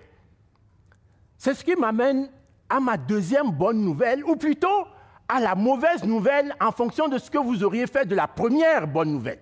C'est 1.39 1.55
ce 1.55 1.65
qui 1.65 1.75
m'amène 1.75 2.31
à 2.69 2.81
ma 2.81 2.97
deuxième 2.97 3.51
bonne 3.51 3.81
nouvelle, 3.81 4.25
ou 4.25 4.37
plutôt 4.37 4.87
à 5.29 5.41
la 5.41 5.55
mauvaise 5.55 6.05
nouvelle 6.05 6.55
en 6.61 6.73
fonction 6.73 7.09
de 7.09 7.19
ce 7.19 7.31
que 7.31 7.39
vous 7.39 7.65
auriez 7.65 7.87
fait 7.87 8.07
de 8.07 8.15
la 8.15 8.27
première 8.27 8.87
bonne 8.87 9.13
nouvelle. 9.13 9.41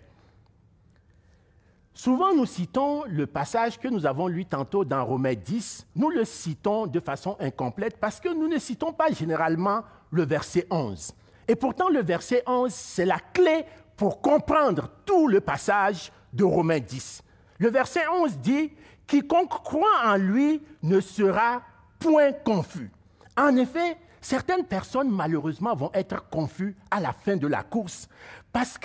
Souvent, 1.97 2.35
nous 2.35 2.45
citons 2.45 3.05
le 3.05 3.25
passage 3.25 3.79
que 3.79 3.87
nous 3.87 4.05
avons 4.05 4.27
lu 4.27 4.45
tantôt 4.45 4.85
dans 4.85 5.05
Romains 5.05 5.35
10. 5.35 5.87
Nous 5.95 6.11
le 6.11 6.25
citons 6.25 6.89
de 6.89 6.99
façon 6.99 7.37
incomplète 7.39 7.99
parce 8.01 8.19
que 8.19 8.29
nous 8.29 8.49
ne 8.49 8.59
citons 8.59 8.93
pas 8.93 9.13
généralement 9.13 9.85
le 10.11 10.25
verset 10.25 10.67
11. 10.71 11.13
Et 11.47 11.55
pourtant, 11.55 11.89
le 11.89 12.03
verset 12.03 12.43
11, 12.49 12.73
c'est 12.73 13.05
la 13.05 13.21
clé 13.33 13.65
pour 13.97 14.21
comprendre 14.21 14.91
tout 15.07 15.29
le 15.29 15.41
passage 15.41 16.11
de 16.33 16.43
Romains 16.43 16.81
10. 16.81 17.23
Le 17.59 17.71
verset 17.71 18.03
11 18.09 18.39
dit, 18.39 18.73
Quiconque 19.07 19.63
croit 19.63 20.03
en 20.05 20.17
lui 20.17 20.63
ne 20.83 20.99
sera 20.99 21.63
point 22.01 22.33
confus. 22.33 22.91
En 23.37 23.57
effet, 23.57 23.97
certaines 24.21 24.65
personnes, 24.65 25.11
malheureusement, 25.11 25.77
vont 25.77 25.91
être 25.95 26.29
confus 26.29 26.75
à 26.91 26.99
la 26.99 27.13
fin 27.13 27.37
de 27.37 27.47
la 27.47 27.63
course 27.63 28.09
parce 28.53 28.79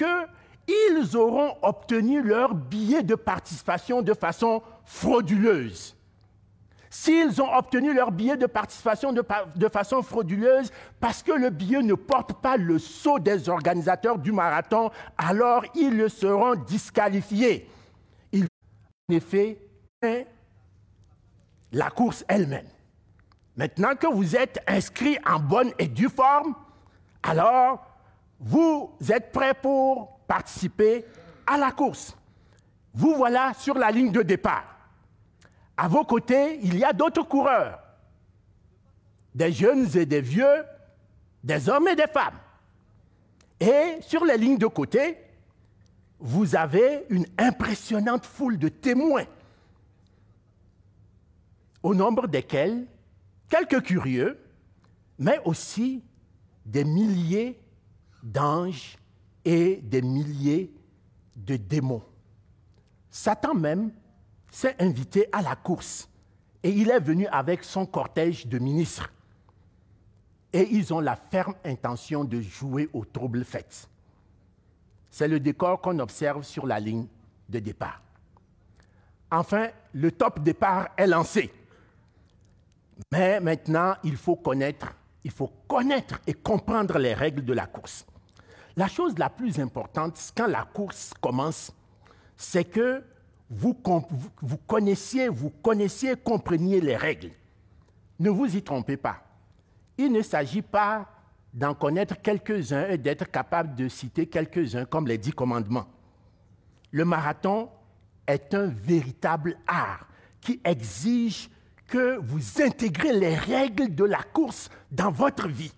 qu'ils 0.69 1.17
auront 1.17 1.55
obtenu 1.63 2.21
leur 2.21 2.53
billet 2.53 3.01
de 3.01 3.15
participation 3.15 4.03
de 4.03 4.13
façon 4.13 4.61
frauduleuse. 4.85 5.95
S'ils 6.91 7.41
ont 7.41 7.55
obtenu 7.55 7.93
leur 7.93 8.11
billet 8.11 8.37
de 8.37 8.45
participation 8.45 9.11
de, 9.11 9.23
façon 9.71 10.01
frauduleuse 10.01 10.71
parce 10.99 11.23
que 11.23 11.31
le 11.31 11.49
billet 11.49 11.81
ne 11.81 11.93
porte 11.93 12.33
pas 12.41 12.57
le 12.57 12.77
sceau 12.77 13.19
des 13.19 13.49
organisateurs 13.49 14.17
du 14.17 14.31
marathon, 14.31 14.91
alors 15.17 15.63
ils 15.75 15.95
le 15.95 16.09
seront 16.09 16.55
disqualifiés. 16.55 17.69
Il 18.31 18.43
en 18.43 19.13
effet 19.13 19.59
la 21.71 21.89
course 21.89 22.25
elle-même. 22.27 22.67
Maintenant 23.55 23.95
que 23.95 24.07
vous 24.07 24.35
êtes 24.35 24.63
inscrit 24.67 25.17
en 25.27 25.39
bonne 25.39 25.71
et 25.79 25.87
due 25.87 26.09
forme, 26.09 26.53
alors 27.23 27.85
vous 28.39 28.91
êtes 29.09 29.31
prêts 29.31 29.53
pour 29.53 30.18
participer 30.29 31.05
à 31.47 31.57
la 31.57 31.71
course. 31.71 32.15
Vous 32.93 33.15
voilà 33.15 33.51
sur 33.55 33.73
la 33.73 33.89
ligne 33.89 34.11
de 34.11 34.21
départ. 34.21 34.63
À 35.75 35.87
vos 35.87 36.05
côtés, 36.05 36.59
il 36.61 36.77
y 36.77 36.83
a 36.83 36.93
d'autres 36.93 37.23
coureurs, 37.23 37.79
des 39.33 39.51
jeunes 39.51 39.87
et 39.97 40.05
des 40.05 40.21
vieux, 40.21 40.63
des 41.43 41.67
hommes 41.67 41.87
et 41.87 41.95
des 41.95 42.07
femmes. 42.07 42.37
Et 43.59 43.97
sur 44.01 44.23
les 44.23 44.37
lignes 44.37 44.59
de 44.59 44.67
côté, 44.67 45.17
vous 46.19 46.55
avez 46.55 47.05
une 47.09 47.25
impressionnante 47.39 48.27
foule 48.27 48.59
de 48.59 48.69
témoins, 48.69 49.25
au 51.81 51.95
nombre 51.95 52.27
desquels 52.27 52.85
quelques 53.49 53.81
curieux, 53.81 54.39
mais 55.17 55.39
aussi 55.43 56.03
des 56.65 56.83
milliers 56.83 57.59
d'anges 58.21 58.98
et 59.49 59.77
des 59.77 60.03
milliers 60.03 60.71
de 61.35 61.55
démons. 61.55 62.03
Satan 63.09 63.55
même 63.55 63.91
s'est 64.51 64.75
invité 64.77 65.27
à 65.31 65.41
la 65.41 65.55
course 65.55 66.07
et 66.61 66.69
il 66.69 66.91
est 66.91 66.99
venu 66.99 67.25
avec 67.31 67.63
son 67.63 67.87
cortège 67.87 68.45
de 68.45 68.59
ministres. 68.59 69.11
Et 70.53 70.67
ils 70.69 70.93
ont 70.93 70.99
la 70.99 71.15
ferme 71.15 71.55
intention 71.65 72.23
de 72.23 72.39
jouer 72.41 72.91
au 72.93 73.03
trouble 73.05 73.43
fête. 73.43 73.89
C'est 75.09 75.27
le 75.27 75.39
décor 75.39 75.81
qu'on 75.81 75.97
observe 75.97 76.43
sur 76.43 76.67
la 76.67 76.79
ligne 76.79 77.07
de 77.47 77.57
départ. 77.57 78.03
Enfin, 79.31 79.69
le 79.93 80.11
top 80.11 80.41
départ 80.41 80.89
est 80.95 81.07
lancé. 81.07 81.51
Mais 83.11 83.39
maintenant, 83.39 83.95
il 84.03 84.15
faut 84.15 84.35
connaître, 84.35 84.93
il 85.23 85.31
faut 85.31 85.51
connaître 85.67 86.21
et 86.27 86.35
comprendre 86.35 86.99
les 86.99 87.15
règles 87.15 87.43
de 87.43 87.53
la 87.53 87.65
course. 87.65 88.05
La 88.79 88.87
chose 88.87 89.17
la 89.17 89.29
plus 89.29 89.59
importante 89.59 90.17
quand 90.37 90.47
la 90.47 90.63
course 90.63 91.13
commence, 91.19 91.73
c'est 92.37 92.63
que 92.63 93.03
vous, 93.49 93.73
connaissiez, 93.73 95.27
vous 95.27 95.49
connaissiez, 95.49 96.15
compreniez 96.15 96.79
les 96.79 96.95
règles. 96.95 97.31
Ne 98.19 98.29
vous 98.29 98.55
y 98.55 98.63
trompez 98.63 98.95
pas. 98.95 99.17
Il 99.97 100.13
ne 100.13 100.21
s'agit 100.21 100.61
pas 100.61 101.09
d'en 101.53 101.73
connaître 101.73 102.21
quelques-uns 102.21 102.87
et 102.87 102.97
d'être 102.97 103.29
capable 103.29 103.75
de 103.75 103.89
citer 103.89 104.27
quelques-uns 104.27 104.85
comme 104.85 105.07
les 105.07 105.17
dix 105.17 105.33
commandements. 105.33 105.87
Le 106.91 107.03
marathon 107.03 107.67
est 108.27 108.53
un 108.53 108.67
véritable 108.67 109.57
art 109.67 110.07
qui 110.39 110.61
exige 110.63 111.49
que 111.85 112.15
vous 112.15 112.61
intégrez 112.61 113.11
les 113.11 113.35
règles 113.35 113.93
de 113.93 114.05
la 114.05 114.23
course 114.23 114.69
dans 114.89 115.11
votre 115.11 115.49
vie. 115.49 115.73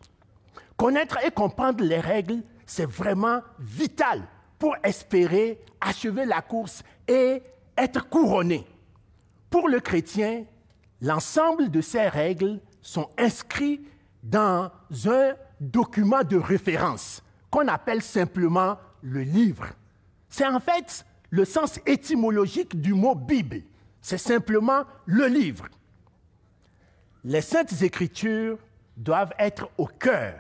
Connaître 0.78 1.18
et 1.26 1.32
comprendre 1.32 1.84
les 1.84 2.00
règles, 2.00 2.44
c'est 2.72 2.90
vraiment 2.90 3.42
vital 3.60 4.26
pour 4.58 4.78
espérer 4.82 5.60
achever 5.82 6.24
la 6.24 6.42
course 6.42 6.84
et 7.06 7.44
être 7.78 8.08
couronné. 8.08 8.66
Pour 9.50 9.68
le 9.68 9.82
chrétien, 9.82 10.46
l'ensemble 11.02 11.70
de 11.70 11.82
ces 11.82 12.08
règles 12.08 12.62
sont 12.82 13.10
inscrits 13.18 13.82
dans 14.24 14.72
un 15.06 15.34
document 15.60 16.24
de 16.24 16.38
référence 16.38 17.22
qu'on 17.50 17.68
appelle 17.68 18.02
simplement 18.02 18.78
le 19.02 19.24
livre. 19.24 19.68
C'est 20.30 20.48
en 20.48 20.62
fait 20.62 21.06
le 21.30 21.44
sens 21.44 21.78
étymologique 21.86 22.80
du 22.80 22.94
mot 22.94 23.16
Bible. 23.16 23.64
C'est 24.02 24.18
simplement 24.18 24.84
le 25.06 25.26
livre. 25.26 25.68
Les 27.26 27.42
saintes 27.42 27.82
écritures 27.82 28.60
doivent 28.96 29.34
être 29.40 29.70
au 29.78 29.88
cœur 29.88 30.36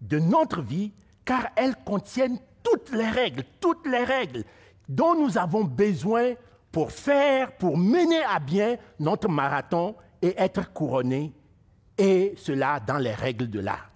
de 0.00 0.20
notre 0.20 0.62
vie 0.62 0.92
car 1.28 1.48
elles 1.56 1.76
contiennent 1.84 2.38
toutes 2.62 2.90
les 2.90 3.10
règles, 3.10 3.44
toutes 3.60 3.86
les 3.86 4.02
règles 4.02 4.44
dont 4.88 5.14
nous 5.14 5.36
avons 5.36 5.62
besoin 5.62 6.32
pour 6.72 6.90
faire, 6.90 7.54
pour 7.58 7.76
mener 7.76 8.22
à 8.22 8.40
bien 8.40 8.78
notre 8.98 9.28
marathon 9.28 9.94
et 10.22 10.34
être 10.38 10.72
couronné, 10.72 11.34
et 11.98 12.32
cela 12.38 12.80
dans 12.80 12.96
les 12.96 13.12
règles 13.12 13.50
de 13.50 13.60
l'art. 13.60 13.90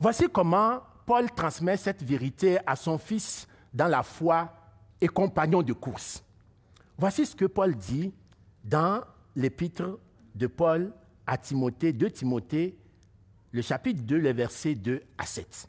Voici 0.00 0.28
comment 0.32 0.80
Paul 1.04 1.30
transmet 1.30 1.76
cette 1.76 2.02
vérité 2.02 2.56
à 2.66 2.74
son 2.74 2.96
fils 2.96 3.46
dans 3.74 3.88
la 3.88 4.02
foi 4.02 4.50
et 4.98 5.08
compagnon 5.08 5.62
de 5.62 5.74
course. 5.74 6.24
Voici 6.96 7.26
ce 7.26 7.36
que 7.36 7.44
Paul 7.44 7.74
dit 7.76 8.14
dans 8.64 9.02
l'épître 9.34 9.98
de 10.34 10.46
Paul 10.46 10.94
à 11.26 11.36
Timothée, 11.36 11.92
de 11.92 12.08
Timothée, 12.08 12.78
le 13.56 13.62
chapitre 13.62 14.02
2, 14.02 14.18
les 14.18 14.34
versets 14.34 14.74
2 14.74 15.02
à 15.16 15.24
7. 15.24 15.66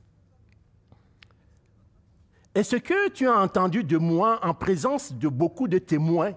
Et 2.53 2.63
ce 2.63 2.75
que 2.75 3.09
tu 3.11 3.29
as 3.29 3.39
entendu 3.39 3.81
de 3.85 3.97
moi 3.97 4.45
en 4.45 4.53
présence 4.53 5.13
de 5.13 5.29
beaucoup 5.29 5.69
de 5.69 5.77
témoins, 5.77 6.33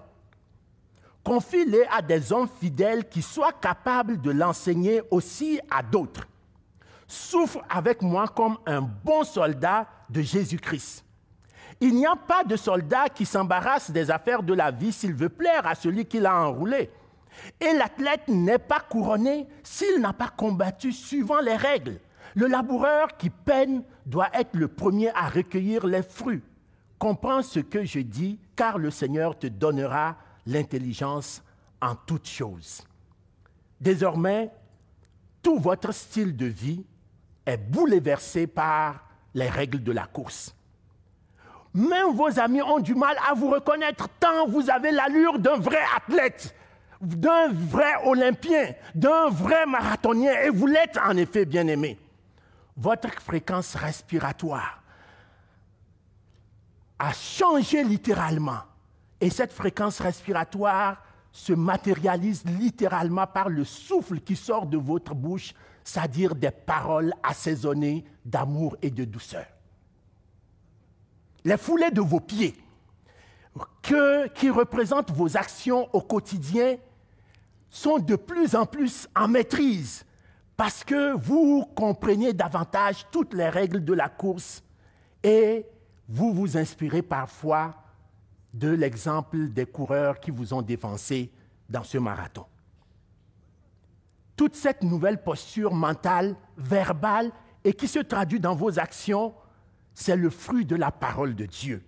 confie-les 1.24 1.86
à 1.90 2.02
des 2.02 2.32
hommes 2.32 2.48
fidèles 2.60 3.08
qui 3.08 3.20
soient 3.20 3.52
capables 3.52 4.20
de 4.20 4.30
l'enseigner 4.30 5.02
aussi 5.10 5.60
à 5.68 5.82
d'autres. 5.82 6.28
Souffre 7.08 7.64
avec 7.68 8.00
moi 8.00 8.28
comme 8.28 8.56
un 8.64 8.82
bon 8.82 9.24
soldat 9.24 9.88
de 10.08 10.22
Jésus-Christ. 10.22 11.04
Il 11.80 11.96
n'y 11.96 12.06
a 12.06 12.14
pas 12.14 12.44
de 12.44 12.54
soldat 12.54 13.08
qui 13.08 13.26
s'embarrasse 13.26 13.90
des 13.90 14.08
affaires 14.08 14.44
de 14.44 14.54
la 14.54 14.70
vie 14.70 14.92
s'il 14.92 15.14
veut 15.14 15.28
plaire 15.28 15.66
à 15.66 15.74
celui 15.74 16.06
qui 16.06 16.20
l'a 16.20 16.46
enroulé. 16.46 16.90
Et 17.60 17.72
l'athlète 17.72 18.28
n'est 18.28 18.58
pas 18.58 18.80
couronné 18.80 19.46
s'il 19.62 20.00
n'a 20.00 20.12
pas 20.12 20.28
combattu 20.28 20.92
suivant 20.92 21.40
les 21.40 21.56
règles. 21.56 22.00
Le 22.34 22.46
laboureur 22.46 23.16
qui 23.16 23.30
peine 23.30 23.82
doit 24.06 24.30
être 24.34 24.54
le 24.54 24.68
premier 24.68 25.10
à 25.10 25.28
recueillir 25.28 25.86
les 25.86 26.02
fruits. 26.02 26.42
Comprends 26.98 27.42
ce 27.42 27.60
que 27.60 27.84
je 27.84 28.00
dis, 28.00 28.38
car 28.54 28.78
le 28.78 28.90
Seigneur 28.90 29.38
te 29.38 29.46
donnera 29.46 30.16
l'intelligence 30.46 31.42
en 31.80 31.94
toutes 31.94 32.28
choses. 32.28 32.82
Désormais, 33.80 34.50
tout 35.42 35.58
votre 35.58 35.92
style 35.92 36.36
de 36.36 36.46
vie 36.46 36.84
est 37.46 37.56
bouleversé 37.56 38.46
par 38.46 39.08
les 39.34 39.48
règles 39.48 39.82
de 39.82 39.92
la 39.92 40.06
course. 40.06 40.54
Même 41.72 42.14
vos 42.14 42.38
amis 42.38 42.62
ont 42.62 42.80
du 42.80 42.94
mal 42.94 43.16
à 43.28 43.34
vous 43.34 43.48
reconnaître 43.48 44.08
tant 44.18 44.46
vous 44.48 44.68
avez 44.70 44.90
l'allure 44.90 45.38
d'un 45.38 45.56
vrai 45.56 45.80
athlète, 45.96 46.54
d'un 47.00 47.52
vrai 47.52 47.94
olympien, 48.04 48.74
d'un 48.94 49.28
vrai 49.28 49.64
marathonien, 49.66 50.32
et 50.42 50.50
vous 50.50 50.66
l'êtes 50.66 50.98
en 50.98 51.16
effet 51.16 51.44
bien 51.44 51.66
aimé. 51.66 51.98
Votre 52.76 53.10
fréquence 53.20 53.74
respiratoire 53.74 54.82
a 56.98 57.12
changé 57.12 57.82
littéralement 57.82 58.60
et 59.20 59.30
cette 59.30 59.52
fréquence 59.52 60.00
respiratoire 60.00 61.02
se 61.32 61.52
matérialise 61.52 62.44
littéralement 62.44 63.26
par 63.26 63.48
le 63.48 63.64
souffle 63.64 64.20
qui 64.20 64.34
sort 64.34 64.66
de 64.66 64.76
votre 64.76 65.14
bouche, 65.14 65.54
c'est-à-dire 65.84 66.34
des 66.34 66.50
paroles 66.50 67.12
assaisonnées 67.22 68.04
d'amour 68.24 68.76
et 68.82 68.90
de 68.90 69.04
douceur. 69.04 69.46
Les 71.44 71.56
foulées 71.56 71.90
de 71.90 72.00
vos 72.00 72.20
pieds, 72.20 72.54
qui 73.82 74.50
représentent 74.50 75.12
vos 75.12 75.36
actions 75.36 75.88
au 75.92 76.00
quotidien, 76.00 76.76
sont 77.70 77.98
de 77.98 78.16
plus 78.16 78.54
en 78.54 78.66
plus 78.66 79.08
en 79.16 79.28
maîtrise 79.28 80.04
parce 80.56 80.84
que 80.84 81.14
vous 81.14 81.64
comprenez 81.74 82.32
davantage 82.32 83.06
toutes 83.10 83.32
les 83.32 83.48
règles 83.48 83.84
de 83.84 83.94
la 83.94 84.08
course 84.08 84.62
et 85.22 85.64
vous 86.08 86.34
vous 86.34 86.58
inspirez 86.58 87.02
parfois 87.02 87.74
de 88.52 88.68
l'exemple 88.68 89.48
des 89.48 89.64
coureurs 89.64 90.18
qui 90.18 90.30
vous 90.30 90.52
ont 90.52 90.62
défoncé 90.62 91.30
dans 91.68 91.84
ce 91.84 91.98
marathon. 91.98 92.44
Toute 94.36 94.56
cette 94.56 94.82
nouvelle 94.82 95.22
posture 95.22 95.72
mentale, 95.72 96.34
verbale 96.56 97.30
et 97.62 97.72
qui 97.72 97.86
se 97.86 98.00
traduit 98.00 98.40
dans 98.40 98.54
vos 98.54 98.78
actions, 98.78 99.34
c'est 99.94 100.16
le 100.16 100.30
fruit 100.30 100.64
de 100.64 100.76
la 100.76 100.90
parole 100.90 101.34
de 101.34 101.46
Dieu. 101.46 101.82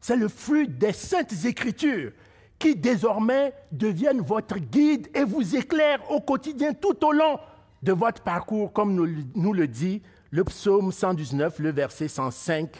C'est 0.00 0.16
le 0.16 0.28
fruit 0.28 0.68
des 0.68 0.92
saintes 0.92 1.44
écritures 1.44 2.12
qui 2.58 2.74
désormais 2.76 3.52
deviennent 3.72 4.20
votre 4.20 4.58
guide 4.58 5.08
et 5.14 5.24
vous 5.24 5.56
éclairent 5.56 6.10
au 6.10 6.20
quotidien 6.20 6.72
tout 6.72 7.04
au 7.04 7.12
long 7.12 7.38
de 7.82 7.92
votre 7.92 8.22
parcours, 8.22 8.72
comme 8.72 8.94
nous, 8.94 9.52
le 9.52 9.68
dit 9.68 10.02
le 10.30 10.44
psaume 10.44 10.90
119, 10.90 11.58
le 11.60 11.70
verset 11.70 12.08
105. 12.08 12.70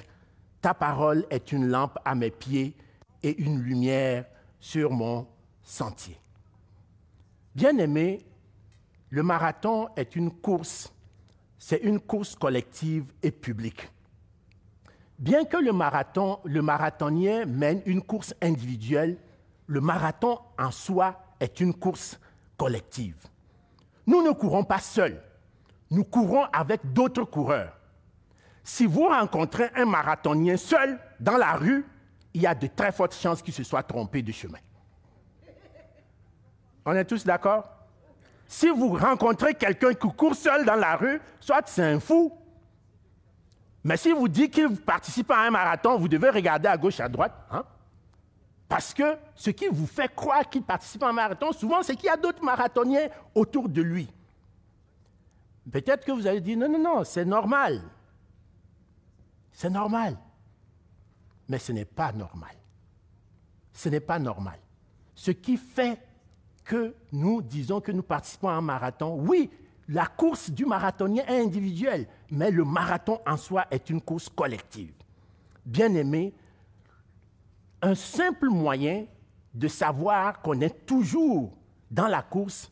Ta 0.60 0.74
parole 0.74 1.26
est 1.30 1.52
une 1.52 1.68
lampe 1.68 1.98
à 2.04 2.14
mes 2.14 2.30
pieds 2.30 2.74
et 3.22 3.40
une 3.40 3.60
lumière 3.60 4.24
sur 4.58 4.90
mon 4.90 5.26
sentier. 5.62 6.18
Bien-aimé, 7.54 8.24
le 9.10 9.22
marathon 9.22 9.88
est 9.96 10.16
une 10.16 10.30
course, 10.30 10.92
c'est 11.58 11.82
une 11.82 12.00
course 12.00 12.34
collective 12.34 13.04
et 13.22 13.30
publique. 13.30 13.88
Bien 15.18 15.44
que 15.44 15.56
le 15.56 15.72
marathon, 15.72 16.40
le 16.44 16.60
marathonien 16.60 17.46
mène 17.46 17.80
une 17.86 18.02
course 18.02 18.34
individuelle, 18.42 19.16
le 19.66 19.80
marathon 19.80 20.38
en 20.58 20.70
soi 20.70 21.20
est 21.40 21.60
une 21.60 21.74
course 21.74 22.18
collective. 22.56 23.16
Nous 24.06 24.22
ne 24.22 24.30
courons 24.30 24.64
pas 24.64 24.78
seuls, 24.78 25.20
nous 25.90 26.04
courons 26.04 26.44
avec 26.52 26.92
d'autres 26.92 27.24
coureurs. 27.24 27.72
si 28.62 28.84
vous 28.84 29.06
rencontrez 29.08 29.70
un 29.76 29.84
marathonien 29.84 30.56
seul 30.56 30.98
dans 31.20 31.36
la 31.36 31.52
rue, 31.52 31.86
il 32.34 32.42
y 32.42 32.46
a 32.46 32.54
de 32.54 32.66
très 32.66 32.90
fortes 32.90 33.14
chances 33.14 33.40
qu'il 33.40 33.54
se 33.54 33.62
soit 33.62 33.82
trompé 33.84 34.22
de 34.22 34.32
chemin. 34.32 34.58
On 36.84 36.92
est 36.92 37.04
tous 37.04 37.24
d'accord? 37.24 37.68
Si 38.46 38.68
vous 38.68 38.96
rencontrez 38.96 39.54
quelqu'un 39.54 39.94
qui 39.94 40.08
court 40.12 40.34
seul 40.34 40.64
dans 40.64 40.74
la 40.76 40.96
rue, 40.96 41.20
soit 41.40 41.66
c'est 41.66 41.82
un 41.82 42.00
fou. 42.00 42.32
Mais 43.82 43.96
si 43.96 44.12
vous 44.12 44.28
dites 44.28 44.52
qu'il 44.52 44.76
participe 44.76 45.30
à 45.30 45.40
un 45.40 45.50
marathon, 45.50 45.96
vous 45.98 46.08
devez 46.08 46.30
regarder 46.30 46.68
à 46.68 46.76
gauche, 46.76 47.00
à 47.00 47.08
droite. 47.08 47.34
Hein? 47.50 47.64
Parce 48.68 48.92
que 48.92 49.16
ce 49.34 49.50
qui 49.50 49.68
vous 49.68 49.86
fait 49.86 50.12
croire 50.14 50.48
qu'il 50.48 50.62
participe 50.62 51.02
à 51.02 51.08
un 51.08 51.12
marathon, 51.12 51.52
souvent, 51.52 51.82
c'est 51.82 51.94
qu'il 51.94 52.06
y 52.06 52.10
a 52.10 52.16
d'autres 52.16 52.42
marathoniens 52.42 53.08
autour 53.34 53.68
de 53.68 53.80
lui. 53.80 54.08
Peut-être 55.70 56.04
que 56.04 56.12
vous 56.12 56.26
allez 56.26 56.40
dire, 56.40 56.58
non, 56.58 56.68
non, 56.68 56.78
non, 56.78 57.04
c'est 57.04 57.24
normal. 57.24 57.82
C'est 59.52 59.70
normal. 59.70 60.16
Mais 61.48 61.58
ce 61.58 61.72
n'est 61.72 61.84
pas 61.84 62.12
normal. 62.12 62.54
Ce 63.72 63.88
n'est 63.88 64.00
pas 64.00 64.18
normal. 64.18 64.58
Ce 65.14 65.30
qui 65.30 65.56
fait 65.56 66.00
que 66.64 66.94
nous 67.12 67.42
disons 67.42 67.80
que 67.80 67.92
nous 67.92 68.02
participons 68.02 68.48
à 68.48 68.54
un 68.54 68.60
marathon, 68.60 69.16
oui, 69.20 69.50
la 69.88 70.06
course 70.06 70.50
du 70.50 70.66
marathonien 70.66 71.24
est 71.26 71.40
individuelle, 71.40 72.08
mais 72.30 72.50
le 72.50 72.64
marathon 72.64 73.20
en 73.26 73.36
soi 73.36 73.66
est 73.70 73.88
une 73.88 74.00
course 74.00 74.28
collective. 74.28 74.92
Bien 75.64 75.94
aimé, 75.94 76.34
un 77.82 77.94
simple 77.94 78.48
moyen 78.48 79.06
de 79.54 79.68
savoir 79.68 80.42
qu'on 80.42 80.60
est 80.60 80.86
toujours 80.86 81.56
dans 81.90 82.08
la 82.08 82.22
course, 82.22 82.70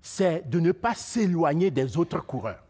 c'est 0.00 0.48
de 0.48 0.60
ne 0.60 0.72
pas 0.72 0.94
s'éloigner 0.94 1.70
des 1.70 1.96
autres 1.96 2.20
coureurs. 2.20 2.62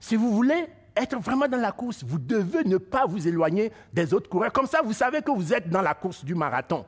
Si 0.00 0.16
vous 0.16 0.30
voulez 0.32 0.66
être 0.96 1.18
vraiment 1.18 1.48
dans 1.48 1.60
la 1.60 1.72
course, 1.72 2.04
vous 2.04 2.18
devez 2.18 2.64
ne 2.64 2.76
pas 2.76 3.06
vous 3.06 3.26
éloigner 3.26 3.72
des 3.92 4.14
autres 4.14 4.28
coureurs. 4.28 4.52
Comme 4.52 4.66
ça, 4.66 4.82
vous 4.82 4.92
savez 4.92 5.22
que 5.22 5.30
vous 5.30 5.52
êtes 5.52 5.68
dans 5.68 5.82
la 5.82 5.94
course 5.94 6.24
du 6.24 6.34
marathon. 6.34 6.84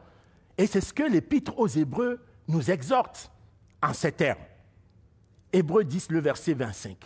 Et 0.59 0.67
c'est 0.67 0.81
ce 0.81 0.93
que 0.93 1.03
l'Épître 1.03 1.59
aux 1.59 1.67
Hébreux 1.67 2.21
nous 2.49 2.71
exhorte 2.71 3.31
en 3.83 3.93
ces 3.93 4.13
termes. 4.13 4.39
Hébreux 5.53 5.85
10, 5.85 6.11
le 6.11 6.21
verset 6.21 6.55
25. 6.55 6.97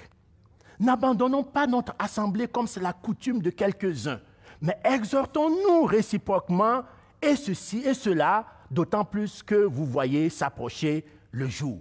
N'abandonnons 0.81 1.44
pas 1.44 1.66
notre 1.66 1.94
assemblée 1.98 2.48
comme 2.48 2.66
c'est 2.66 2.81
la 2.81 2.92
coutume 2.92 3.42
de 3.42 3.50
quelques-uns, 3.50 4.20
mais 4.61 4.79
exhortons-nous 4.85 5.85
réciproquement, 5.85 6.83
et 7.23 7.37
ceci 7.37 7.79
et 7.79 7.94
cela, 7.94 8.46
d'autant 8.70 9.05
plus 9.05 9.42
que 9.42 9.55
vous 9.55 9.85
voyez 9.85 10.31
s'approcher 10.31 11.05
le 11.31 11.49
jour. 11.49 11.79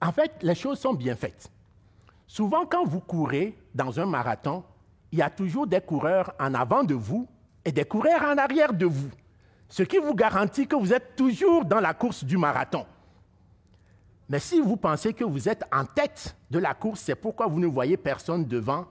En 0.00 0.12
fait, 0.12 0.32
les 0.42 0.54
choses 0.54 0.78
sont 0.78 0.94
bien 0.94 1.16
faites. 1.16 1.50
Souvent, 2.26 2.66
quand 2.66 2.84
vous 2.84 3.00
courez 3.00 3.56
dans 3.74 3.98
un 3.98 4.06
marathon, 4.06 4.64
il 5.12 5.18
y 5.18 5.22
a 5.22 5.30
toujours 5.30 5.66
des 5.66 5.80
coureurs 5.80 6.34
en 6.38 6.54
avant 6.54 6.84
de 6.84 6.94
vous 6.94 7.28
et 7.64 7.72
des 7.72 7.84
coureurs 7.84 8.22
en 8.22 8.36
arrière 8.36 8.72
de 8.72 8.86
vous, 8.86 9.10
ce 9.68 9.82
qui 9.82 9.98
vous 9.98 10.14
garantit 10.14 10.66
que 10.66 10.76
vous 10.76 10.92
êtes 10.92 11.16
toujours 11.16 11.64
dans 11.64 11.80
la 11.80 11.94
course 11.94 12.24
du 12.24 12.36
marathon. 12.36 12.84
Mais 14.28 14.40
si 14.40 14.60
vous 14.60 14.76
pensez 14.76 15.12
que 15.12 15.24
vous 15.24 15.48
êtes 15.48 15.64
en 15.72 15.84
tête 15.84 16.36
de 16.50 16.58
la 16.58 16.74
course, 16.74 17.00
c'est 17.00 17.14
pourquoi 17.14 17.46
vous 17.46 17.60
ne 17.60 17.66
voyez 17.66 17.96
personne 17.96 18.44
devant, 18.44 18.86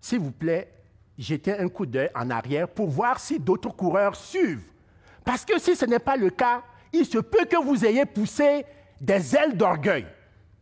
s'il 0.00 0.20
vous 0.20 0.32
plaît, 0.32 0.72
jetez 1.18 1.58
un 1.58 1.68
coup 1.68 1.86
d'œil 1.86 2.10
en 2.14 2.30
arrière 2.30 2.68
pour 2.68 2.88
voir 2.88 3.20
si 3.20 3.38
d'autres 3.38 3.70
coureurs 3.70 4.16
suivent. 4.16 4.64
Parce 5.24 5.44
que 5.44 5.58
si 5.58 5.76
ce 5.76 5.84
n'est 5.84 5.98
pas 5.98 6.16
le 6.16 6.30
cas, 6.30 6.62
il 6.92 7.06
se 7.06 7.18
peut 7.18 7.44
que 7.44 7.62
vous 7.62 7.84
ayez 7.84 8.04
poussé 8.04 8.64
des 9.00 9.36
ailes 9.36 9.56
d'orgueil 9.56 10.06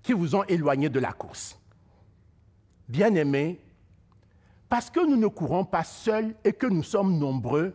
qui 0.03 0.13
vous 0.13 0.35
ont 0.35 0.45
éloigné 0.45 0.89
de 0.89 1.01
la 1.01 1.13
course. 1.13 1.59
Bien-aimés, 2.89 3.61
parce 4.69 4.91
que 4.91 5.01
nous 5.01 5.17
ne 5.17 5.27
courons 5.27 5.65
pas 5.65 5.85
seuls 5.85 6.35
et 6.45 6.53
que 6.53 6.67
nous 6.67 6.83
sommes 6.83 7.19
nombreux, 7.19 7.75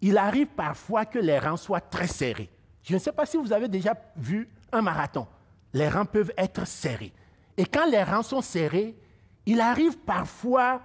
il 0.00 0.16
arrive 0.16 0.48
parfois 0.48 1.04
que 1.04 1.18
les 1.18 1.38
rangs 1.38 1.56
soient 1.56 1.80
très 1.80 2.06
serrés. 2.06 2.48
Je 2.82 2.94
ne 2.94 2.98
sais 2.98 3.12
pas 3.12 3.26
si 3.26 3.36
vous 3.36 3.52
avez 3.52 3.68
déjà 3.68 3.94
vu 4.16 4.48
un 4.72 4.82
marathon. 4.82 5.26
Les 5.72 5.88
rangs 5.88 6.06
peuvent 6.06 6.32
être 6.36 6.66
serrés. 6.66 7.12
Et 7.56 7.66
quand 7.66 7.86
les 7.86 8.02
rangs 8.02 8.22
sont 8.22 8.40
serrés, 8.40 8.96
il 9.44 9.60
arrive 9.60 9.98
parfois 9.98 10.80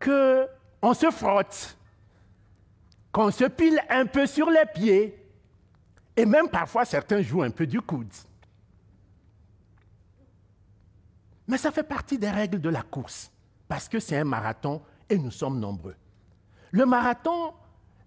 qu'on 0.00 0.94
se 0.94 1.10
frotte, 1.10 1.76
qu'on 3.12 3.30
se 3.30 3.44
pile 3.44 3.80
un 3.88 4.06
peu 4.06 4.26
sur 4.26 4.50
les 4.50 4.64
pieds, 4.74 5.18
et 6.16 6.26
même 6.26 6.48
parfois 6.48 6.84
certains 6.84 7.22
jouent 7.22 7.42
un 7.42 7.50
peu 7.50 7.66
du 7.66 7.80
coude. 7.80 8.12
Mais 11.46 11.58
ça 11.58 11.70
fait 11.70 11.82
partie 11.82 12.18
des 12.18 12.30
règles 12.30 12.60
de 12.60 12.68
la 12.68 12.82
course, 12.82 13.30
parce 13.68 13.88
que 13.88 14.00
c'est 14.00 14.16
un 14.16 14.24
marathon 14.24 14.82
et 15.08 15.18
nous 15.18 15.30
sommes 15.30 15.58
nombreux. 15.58 15.96
Le 16.70 16.86
marathon 16.86 17.52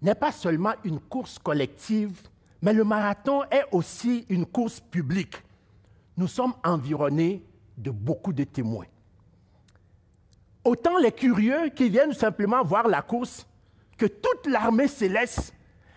n'est 0.02 0.14
pas 0.14 0.32
seulement 0.32 0.74
une 0.84 1.00
course 1.00 1.38
collective, 1.38 2.20
mais 2.60 2.72
le 2.72 2.84
marathon 2.84 3.44
est 3.50 3.64
aussi 3.72 4.26
une 4.28 4.46
course 4.46 4.80
publique. 4.80 5.36
Nous 6.16 6.28
sommes 6.28 6.54
environnés 6.64 7.44
de 7.76 7.90
beaucoup 7.90 8.32
de 8.32 8.44
témoins. 8.44 8.86
Autant 10.68 10.98
les 10.98 11.12
curieux 11.12 11.70
qui 11.70 11.88
viennent 11.88 12.12
simplement 12.12 12.62
voir 12.62 12.88
la 12.88 13.00
course 13.00 13.46
que 13.96 14.04
toute 14.04 14.46
l'armée 14.46 14.86
céleste, 14.86 15.54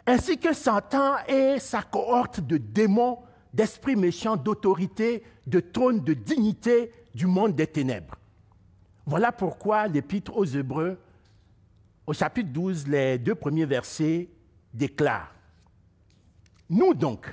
ainsi 0.08 0.38
que 0.38 0.54
Satan 0.54 1.16
et 1.28 1.60
sa 1.60 1.82
cohorte 1.82 2.40
de 2.40 2.56
démons, 2.56 3.20
d'esprits 3.54 3.98
méchants, 3.98 4.38
d'autorité, 4.38 5.24
de 5.46 5.60
trônes, 5.60 6.00
de 6.00 6.14
dignité 6.14 6.94
du 7.14 7.28
monde 7.28 7.54
des 7.54 7.68
ténèbres. 7.68 8.16
Voilà 9.06 9.34
pourquoi 9.34 9.90
l'Épître 9.90 10.38
aux 10.38 10.46
Hébreux, 10.46 10.98
au 12.08 12.14
chapitre 12.14 12.50
12, 12.54 12.88
les 12.88 13.18
deux 13.18 13.36
premiers 13.36 13.66
versets 13.66 14.30
déclarent 14.74 15.34
nous 16.70 16.94
donc, 16.94 17.28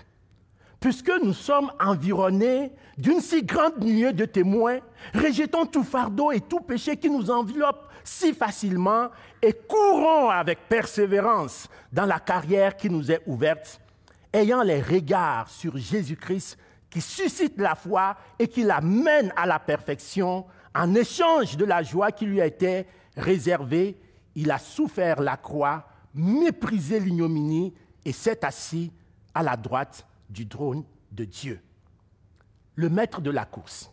puisque 0.81 1.13
nous 1.23 1.33
sommes 1.33 1.71
environnés 1.81 2.73
d'une 2.97 3.21
si 3.21 3.43
grande 3.43 3.83
nuée 3.83 4.13
de 4.13 4.25
témoins, 4.25 4.79
rejetons 5.15 5.67
tout 5.67 5.85
fardeau 5.85 6.33
et 6.33 6.41
tout 6.41 6.61
péché 6.61 6.97
qui 6.97 7.11
nous 7.11 7.31
enveloppe 7.31 7.89
si 8.05 8.33
facilement 8.33 9.09
et 9.43 9.53
courons 9.53 10.31
avec 10.31 10.69
persévérance 10.69 11.69
dans 11.93 12.07
la 12.07 12.21
carrière 12.21 12.77
qui 12.77 12.89
nous 12.89 13.11
est 13.11 13.23
ouverte, 13.27 13.81
ayant 14.33 14.63
les 14.63 14.81
regards 14.81 15.49
sur 15.49 15.77
Jésus-Christ 15.77 16.59
qui 16.91 17.01
suscite 17.01 17.59
la 17.59 17.75
foi 17.75 18.17
et 18.39 18.49
qui 18.49 18.63
la 18.63 18.81
mène 18.81 19.33
à 19.37 19.47
la 19.47 19.59
perfection 19.59 20.47
en 20.75 20.95
échange 20.95 21.57
de 21.57 21.65
la 21.65 21.83
joie 21.83 22.13
qui 22.13 22.25
lui 22.25 22.41
a 22.41 22.47
été 22.47 22.87
réservée. 23.17 23.99
Il 24.35 24.51
a 24.51 24.59
souffert 24.59 25.21
la 25.21 25.37
croix, 25.37 25.87
méprisé 26.15 26.99
l'ignominie 27.01 27.75
et 28.05 28.13
s'est 28.13 28.45
assis 28.45 28.93
à 29.35 29.43
la 29.43 29.57
droite 29.57 30.08
du 30.29 30.47
trône 30.47 30.85
de 31.13 31.25
Dieu. 31.25 31.61
Le 32.75 32.89
maître 32.89 33.21
de 33.21 33.31
la 33.31 33.45
course 33.45 33.91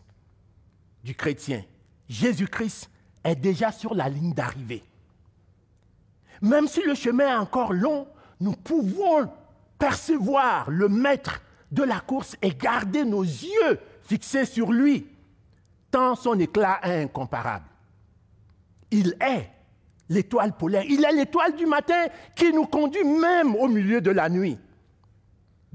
du 1.02 1.14
chrétien, 1.14 1.64
Jésus-Christ, 2.08 2.90
est 3.24 3.36
déjà 3.36 3.72
sur 3.72 3.94
la 3.94 4.08
ligne 4.08 4.32
d'arrivée. 4.32 4.84
Même 6.42 6.68
si 6.68 6.82
le 6.82 6.94
chemin 6.94 7.26
est 7.26 7.40
encore 7.40 7.72
long, 7.72 8.06
nous 8.40 8.52
pouvons 8.52 9.30
percevoir 9.78 10.70
le 10.70 10.88
maître 10.88 11.40
de 11.72 11.82
la 11.82 12.00
course 12.00 12.36
et 12.42 12.50
garder 12.50 13.04
nos 13.04 13.22
yeux 13.22 13.80
fixés 14.02 14.44
sur 14.44 14.72
lui, 14.72 15.06
tant 15.90 16.14
son 16.14 16.38
éclat 16.38 16.80
est 16.82 17.02
incomparable. 17.02 17.66
Il 18.90 19.16
est 19.20 19.50
l'étoile 20.08 20.56
polaire, 20.56 20.84
il 20.88 21.04
est 21.04 21.12
l'étoile 21.12 21.56
du 21.56 21.66
matin 21.66 22.06
qui 22.34 22.52
nous 22.52 22.66
conduit 22.66 23.04
même 23.04 23.56
au 23.56 23.66
milieu 23.66 24.00
de 24.00 24.10
la 24.10 24.28
nuit. 24.28 24.58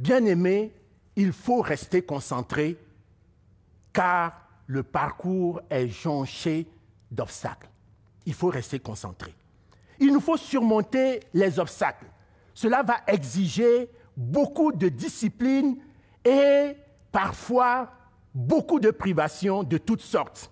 Bien-aimé, 0.02 0.74
il 1.16 1.32
faut 1.32 1.62
rester 1.62 2.02
concentré 2.02 2.76
car 3.94 4.34
le 4.66 4.82
parcours 4.82 5.62
est 5.70 5.90
jonché 5.90 6.66
d'obstacles. 7.12 7.70
Il 8.26 8.34
faut 8.34 8.48
rester 8.48 8.80
concentré. 8.80 9.32
Il 10.00 10.12
nous 10.12 10.20
faut 10.20 10.38
surmonter 10.38 11.20
les 11.36 11.60
obstacles. 11.60 12.08
Cela 12.56 12.82
va 12.82 13.02
exiger 13.06 13.92
beaucoup 14.18 14.72
de 14.72 14.90
discipline 14.90 15.78
et 16.26 16.76
parfois 17.12 17.92
beaucoup 18.34 18.80
de 18.80 18.90
privations 18.90 19.62
de 19.62 19.78
toutes 19.78 20.02
sortes. 20.02 20.50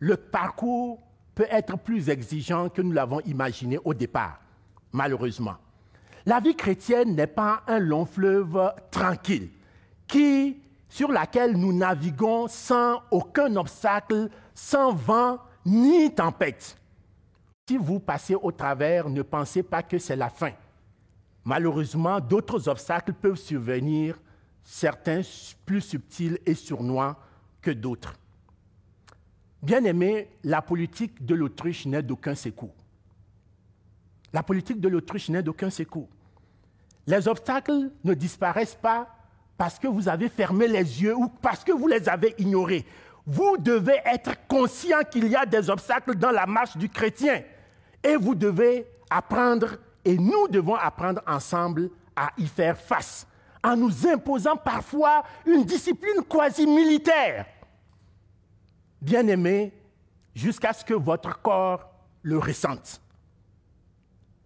Le 0.00 0.16
parcours 0.16 1.00
peut 1.36 1.46
être 1.48 1.78
plus 1.78 2.08
exigeant 2.08 2.70
que 2.70 2.82
nous 2.82 2.90
l'avons 2.90 3.20
imaginé 3.20 3.78
au 3.84 3.94
départ, 3.94 4.40
malheureusement. 4.90 5.58
La 6.24 6.40
vie 6.40 6.54
chrétienne 6.54 7.14
n'est 7.16 7.26
pas 7.26 7.62
un 7.66 7.78
long 7.78 8.04
fleuve 8.04 8.72
tranquille 8.90 9.50
qui, 10.06 10.60
sur 10.88 11.10
laquelle 11.10 11.56
nous 11.56 11.72
naviguons 11.72 12.46
sans 12.48 13.02
aucun 13.10 13.56
obstacle, 13.56 14.28
sans 14.54 14.92
vent 14.92 15.38
ni 15.64 16.14
tempête. 16.14 16.76
Si 17.68 17.76
vous 17.76 17.98
passez 17.98 18.34
au 18.34 18.52
travers, 18.52 19.08
ne 19.08 19.22
pensez 19.22 19.62
pas 19.62 19.82
que 19.82 19.98
c'est 19.98 20.16
la 20.16 20.28
fin. 20.28 20.52
Malheureusement, 21.44 22.20
d'autres 22.20 22.68
obstacles 22.68 23.14
peuvent 23.14 23.36
survenir, 23.36 24.18
certains 24.62 25.22
plus 25.66 25.80
subtils 25.80 26.38
et 26.46 26.54
sournois 26.54 27.16
que 27.60 27.70
d'autres. 27.70 28.14
Bien 29.62 29.82
aimé, 29.84 30.28
la 30.44 30.62
politique 30.62 31.24
de 31.24 31.34
l'autruche 31.34 31.86
n'est 31.86 32.02
d'aucun 32.02 32.34
secours. 32.34 32.74
La 34.32 34.42
politique 34.42 34.80
de 34.80 34.88
l'autruche 34.88 35.28
n'est 35.28 35.42
d'aucun 35.42 35.70
secours. 35.70 36.08
Les 37.06 37.28
obstacles 37.28 37.90
ne 38.04 38.14
disparaissent 38.14 38.78
pas 38.80 39.08
parce 39.58 39.78
que 39.78 39.88
vous 39.88 40.08
avez 40.08 40.28
fermé 40.28 40.66
les 40.66 41.02
yeux 41.02 41.14
ou 41.14 41.28
parce 41.28 41.64
que 41.64 41.72
vous 41.72 41.86
les 41.86 42.08
avez 42.08 42.34
ignorés. 42.38 42.86
Vous 43.26 43.56
devez 43.58 44.00
être 44.04 44.32
conscient 44.48 45.00
qu'il 45.10 45.28
y 45.28 45.36
a 45.36 45.46
des 45.46 45.70
obstacles 45.70 46.16
dans 46.16 46.30
la 46.30 46.46
marche 46.46 46.76
du 46.76 46.88
chrétien. 46.88 47.42
Et 48.02 48.16
vous 48.16 48.34
devez 48.34 48.86
apprendre, 49.10 49.76
et 50.04 50.16
nous 50.16 50.48
devons 50.48 50.74
apprendre 50.74 51.22
ensemble 51.26 51.90
à 52.16 52.30
y 52.36 52.46
faire 52.46 52.76
face, 52.76 53.26
en 53.62 53.76
nous 53.76 54.06
imposant 54.08 54.56
parfois 54.56 55.22
une 55.46 55.64
discipline 55.64 56.24
quasi 56.28 56.66
militaire. 56.66 57.46
Bien 59.00 59.26
aimé, 59.28 59.72
jusqu'à 60.34 60.72
ce 60.72 60.84
que 60.84 60.94
votre 60.94 61.40
corps 61.40 61.88
le 62.22 62.38
ressente. 62.38 63.00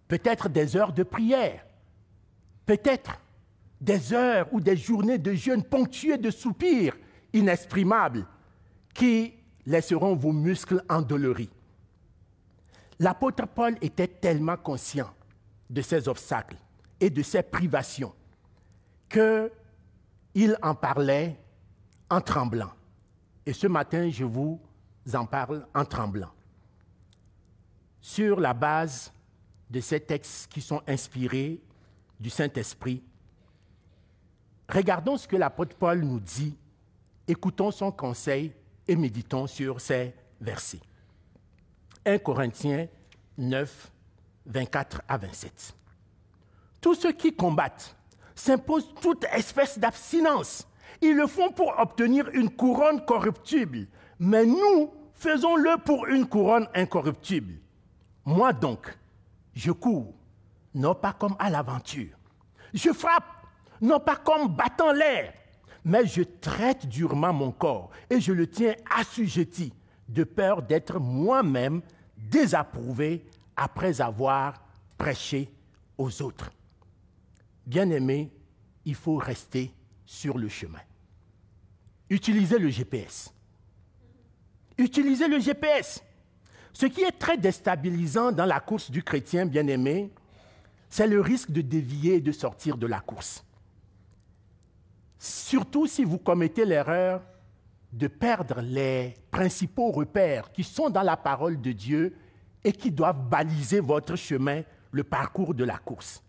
Peut-être 0.07 0.49
des 0.49 0.75
heures 0.75 0.93
de 0.93 1.03
prière, 1.03 1.65
peut-être 2.65 3.19
des 3.79 4.13
heures 4.13 4.47
ou 4.51 4.59
des 4.59 4.77
journées 4.77 5.17
de 5.17 5.33
jeûne 5.33 5.63
ponctuées 5.63 6.17
de 6.17 6.31
soupirs 6.31 6.95
inexprimables 7.33 8.25
qui 8.93 9.33
laisseront 9.65 10.15
vos 10.15 10.31
muscles 10.31 10.83
endoloris. 10.89 11.49
L'apôtre 12.99 13.45
Paul 13.47 13.75
était 13.81 14.07
tellement 14.07 14.57
conscient 14.57 15.09
de 15.69 15.81
ces 15.81 16.07
obstacles 16.07 16.57
et 16.99 17.09
de 17.09 17.21
ces 17.21 17.43
privations 17.43 18.13
qu'il 19.09 20.57
en 20.61 20.73
parlait 20.73 21.37
en 22.09 22.21
tremblant. 22.21 22.71
Et 23.45 23.53
ce 23.53 23.67
matin, 23.67 24.09
je 24.09 24.25
vous 24.25 24.59
en 25.13 25.25
parle 25.25 25.67
en 25.75 25.85
tremblant. 25.85 26.31
Sur 28.01 28.39
la 28.39 28.53
base 28.53 29.11
de 29.69 29.79
ces 29.79 29.99
textes 29.99 30.51
qui 30.51 30.61
sont 30.61 30.81
inspirés 30.87 31.61
du 32.19 32.29
Saint-Esprit, 32.29 33.03
regardons 34.69 35.17
ce 35.17 35.27
que 35.27 35.35
l'apôtre 35.35 35.75
Paul 35.75 36.01
nous 36.01 36.19
dit, 36.19 36.55
écoutons 37.27 37.71
son 37.71 37.91
conseil 37.91 38.53
et 38.87 38.95
méditons 38.95 39.47
sur 39.47 39.81
ces 39.81 40.13
versets. 40.39 40.81
1 42.05 42.19
Corinthiens 42.19 42.87
9, 43.37 43.91
24 44.45 45.01
à 45.07 45.17
27. 45.17 45.75
Tous 46.79 46.95
ceux 46.95 47.11
qui 47.11 47.35
combattent 47.35 47.95
s'imposent 48.33 48.93
toute 49.01 49.25
espèce 49.25 49.77
d'abstinence. 49.77 50.67
Ils 51.01 51.15
le 51.15 51.27
font 51.27 51.51
pour 51.51 51.77
obtenir 51.77 52.29
une 52.33 52.49
couronne 52.49 53.03
corruptible, 53.03 53.87
mais 54.19 54.45
nous 54.45 54.93
faisons-le 55.13 55.77
pour 55.83 56.07
une 56.07 56.27
couronne 56.27 56.67
incorruptible. 56.73 57.55
Moi 58.25 58.53
donc, 58.53 58.97
je 59.57 59.71
cours, 59.71 60.13
non 60.75 60.93
pas 60.93 61.13
comme 61.13 61.35
à 61.39 61.49
l'aventure. 61.49 62.15
Je 62.73 62.91
frappe, 62.91 63.47
non 63.81 63.99
pas 63.99 64.15
comme 64.15 64.55
battant 64.55 64.91
l'air, 64.91 65.33
mais 65.83 66.05
je 66.05 66.21
traite 66.21 66.85
durement 66.85 67.33
mon 67.33 67.51
corps 67.51 67.89
et 68.09 68.21
je 68.21 68.31
le 68.33 68.47
tiens 68.47 68.75
assujetti, 68.95 69.73
de 70.07 70.23
peur 70.23 70.61
d'être 70.61 70.99
moi-même 70.99 71.81
désapprouvé 72.15 73.25
après 73.55 73.99
avoir 73.99 74.61
prêché 74.95 75.51
aux 75.97 76.21
autres. 76.21 76.51
Bien-aimé, 77.65 78.31
il 78.85 78.95
faut 78.95 79.17
rester 79.17 79.73
sur 80.05 80.37
le 80.37 80.49
chemin. 80.49 80.79
Utilisez 82.11 82.59
le 82.59 82.69
GPS. 82.69 83.33
Utilisez 84.77 85.27
le 85.27 85.39
GPS. 85.39 86.03
Ce 86.77 86.85
qui 86.85 87.01
est 87.01 87.17
très 87.17 87.39
déstabilisant 87.39 88.31
dans 88.31 88.45
la 88.45 88.59
course 88.59 88.91
du 88.91 89.01
chrétien 89.01 89.47
bien-aimé, 89.47 90.11
c'est 90.91 91.07
le 91.07 91.19
risque 91.21 91.49
de 91.49 91.61
dévier 91.61 92.17
et 92.17 92.21
de 92.21 92.31
sortir 92.31 92.77
de 92.77 92.85
la 92.85 92.99
course. 92.99 93.43
Surtout 95.17 95.87
si 95.87 96.03
vous 96.03 96.19
commettez 96.19 96.65
l'erreur 96.65 97.23
de 97.91 98.05
perdre 98.05 98.61
les 98.61 99.15
principaux 99.31 99.89
repères 99.89 100.51
qui 100.51 100.63
sont 100.63 100.91
dans 100.91 101.01
la 101.01 101.17
parole 101.17 101.59
de 101.59 101.71
Dieu 101.71 102.15
et 102.63 102.71
qui 102.71 102.91
doivent 102.91 103.27
baliser 103.27 103.79
votre 103.79 104.15
chemin, 104.15 104.61
le 104.91 105.03
parcours 105.03 105.55
de 105.55 105.63
la 105.63 105.79
course. 105.79 106.21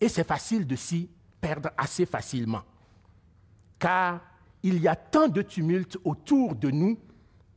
Et 0.00 0.08
c'est 0.08 0.22
facile 0.22 0.68
de 0.68 0.76
s'y 0.76 1.10
perdre 1.40 1.70
assez 1.76 2.06
facilement, 2.06 2.62
car 3.76 4.20
il 4.62 4.78
y 4.78 4.86
a 4.86 4.94
tant 4.94 5.26
de 5.26 5.42
tumulte 5.42 5.98
autour 6.04 6.54
de 6.54 6.70
nous. 6.70 6.96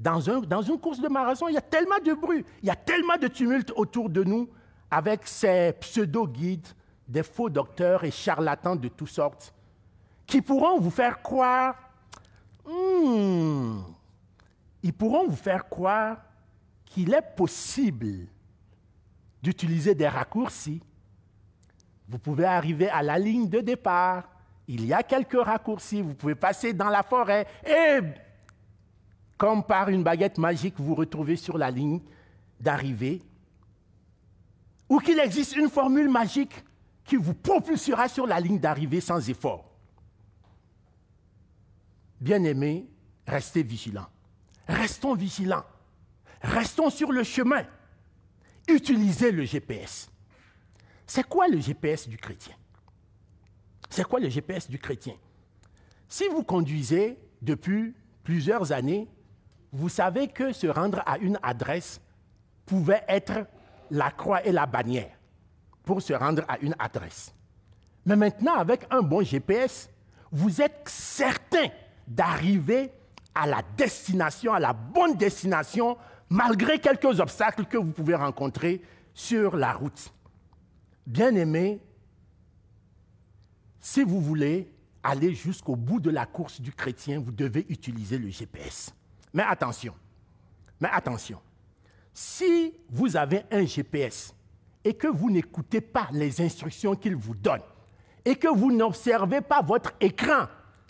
Dans, 0.02 0.28
un, 0.32 0.40
dans 0.40 0.64
une 0.64 0.80
course 0.80 1.00
de 1.00 1.08
marathon, 1.08 1.48
il 1.48 1.54
y 1.54 1.58
a 1.58 1.62
tellement 1.62 2.00
de 2.04 2.14
bruit, 2.14 2.44
il 2.64 2.68
y 2.68 2.72
a 2.72 2.76
tellement 2.76 3.18
de 3.18 3.28
tumulte 3.28 3.72
autour 3.76 4.10
de 4.10 4.24
nous 4.24 4.50
avec 4.90 5.28
ces 5.28 5.74
pseudo-guides, 5.80 6.68
des 7.08 7.22
faux 7.22 7.52
docteurs 7.52 8.04
et 8.04 8.10
charlatans 8.10 8.76
de 8.76 8.88
toutes 8.88 9.10
sortes 9.10 9.54
qui 10.26 10.42
pourront 10.42 10.80
vous 10.80 10.90
faire 10.90 11.22
croire, 11.22 11.76
hmm, 12.66 13.82
ils 14.82 14.94
pourront 14.94 15.28
vous 15.28 15.36
faire 15.36 15.70
croire 15.70 16.18
qu'il 16.86 17.14
est 17.14 17.36
possible 17.36 18.28
d'utiliser 19.44 19.94
des 19.94 20.08
raccourcis. 20.08 20.82
Vous 22.08 22.18
pouvez 22.18 22.46
arriver 22.46 22.90
à 22.90 23.04
la 23.04 23.20
ligne 23.20 23.50
de 23.50 23.60
départ, 23.60 24.30
il 24.68 24.86
y 24.86 24.94
a 24.94 25.04
quelques 25.04 25.40
raccourcis, 25.40 26.02
vous 26.02 26.16
pouvez 26.16 26.36
passer 26.36 26.74
dans 26.74 26.90
la 26.90 27.04
forêt. 27.04 27.46
Et, 27.68 28.00
comme 29.41 29.63
par 29.63 29.89
une 29.89 30.04
baguette 30.04 30.38
magique, 30.38 30.75
vous 30.77 30.93
retrouvez 30.93 31.36
sur 31.36 31.58
la 31.58 31.71
ligne 31.71 31.99
d'arrivée. 32.60 33.23
Ou 34.88 34.99
qu'il 34.99 35.17
existe 35.17 35.56
une 35.56 35.67
formule 35.67 36.10
magique 36.10 36.63
qui 37.04 37.15
vous 37.15 37.34
propulsera 37.34 38.08
sur 38.08 38.27
la 38.27 38.39
ligne 38.39 38.60
d'arrivée 38.60 39.01
sans 39.01 39.27
effort. 39.32 39.67
Bien-aimés, 42.19 42.88
restez 43.25 43.63
vigilants. 43.63 44.10
Restons 44.67 45.15
vigilants. 45.15 45.65
Restons 46.43 46.91
sur 46.91 47.12
le 47.12 47.23
chemin. 47.23 47.65
Utilisez 48.67 49.32
le 49.32 49.43
GPS. 49.43 50.12
C'est 51.08 51.27
quoi 51.27 51.47
le 51.47 51.60
GPS 51.60 52.08
du 52.08 52.17
chrétien? 52.17 52.54
C'est 53.89 54.06
quoi 54.06 54.19
le 54.19 54.30
GPS 54.30 54.69
du 54.69 54.77
chrétien? 54.77 55.15
Si 56.08 56.27
vous 56.27 56.43
conduisez 56.43 57.17
depuis 57.41 57.95
plusieurs 58.23 58.71
années, 58.71 59.10
vous 59.74 59.90
savez 59.90 60.28
que 60.28 60.52
se 60.52 60.68
rendre 60.68 61.02
à 61.06 61.18
une 61.18 61.40
adresse 61.42 62.02
pouvait 62.66 63.04
être 63.08 63.46
la 63.90 64.12
croix 64.12 64.46
et 64.46 64.52
la 64.52 64.66
bannière 64.66 65.12
pour 65.84 66.02
se 66.02 66.14
rendre 66.14 66.44
à 66.48 66.58
une 66.60 66.76
adresse. 66.80 67.34
Mais 68.06 68.16
maintenant, 68.16 68.56
avec 68.56 68.86
un 68.90 69.02
bon 69.02 69.22
GPS, 69.22 69.90
vous 70.32 70.62
êtes 70.62 70.88
certain 70.88 71.68
d'arriver 72.08 72.92
à 73.34 73.48
la 73.48 73.62
destination, 73.78 74.54
à 74.54 74.60
la 74.60 74.74
bonne 74.74 75.16
destination, 75.16 75.98
malgré 76.30 76.80
quelques 76.80 77.20
obstacles 77.20 77.66
que 77.66 77.78
vous 77.78 77.92
pouvez 77.92 78.16
rencontrer 78.16 78.82
sur 79.14 79.56
la 79.56 79.74
route. 79.74 80.14
bien 81.06 81.36
aimé, 81.36 81.82
si 83.80 84.04
vous 84.04 84.22
voulez 84.22 84.72
aller 85.04 85.34
jusqu'au 85.34 85.76
bout 85.76 86.00
de 86.00 86.12
la 86.12 86.26
course 86.26 86.62
du 86.62 86.72
chrétien, 86.72 87.20
vous 87.20 87.32
devez 87.32 87.66
utiliser 87.70 88.18
le 88.18 88.30
GPS. 88.30 88.94
Mais 89.34 89.44
attention, 89.44 89.94
mais 90.80 90.89
attention, 90.91 91.39
si 92.13 92.74
vous 92.89 93.15
avez 93.15 93.44
un 93.52 93.65
GPS 93.65 94.34
et 94.84 94.94
que 94.94 95.08
vous 95.08 95.30
n'écoutez 95.30 95.82
pas 95.82 96.08
les 96.12 96.41
instructions 96.41 96.96
qu'il 96.96 97.15
vous 97.15 97.36
donne, 97.36 97.62
et 98.26 98.36
que 98.36 98.48
vous 98.48 98.72
n'observez 98.72 99.41
pas 99.41 99.62
votre 99.62 99.94
écran 100.00 100.46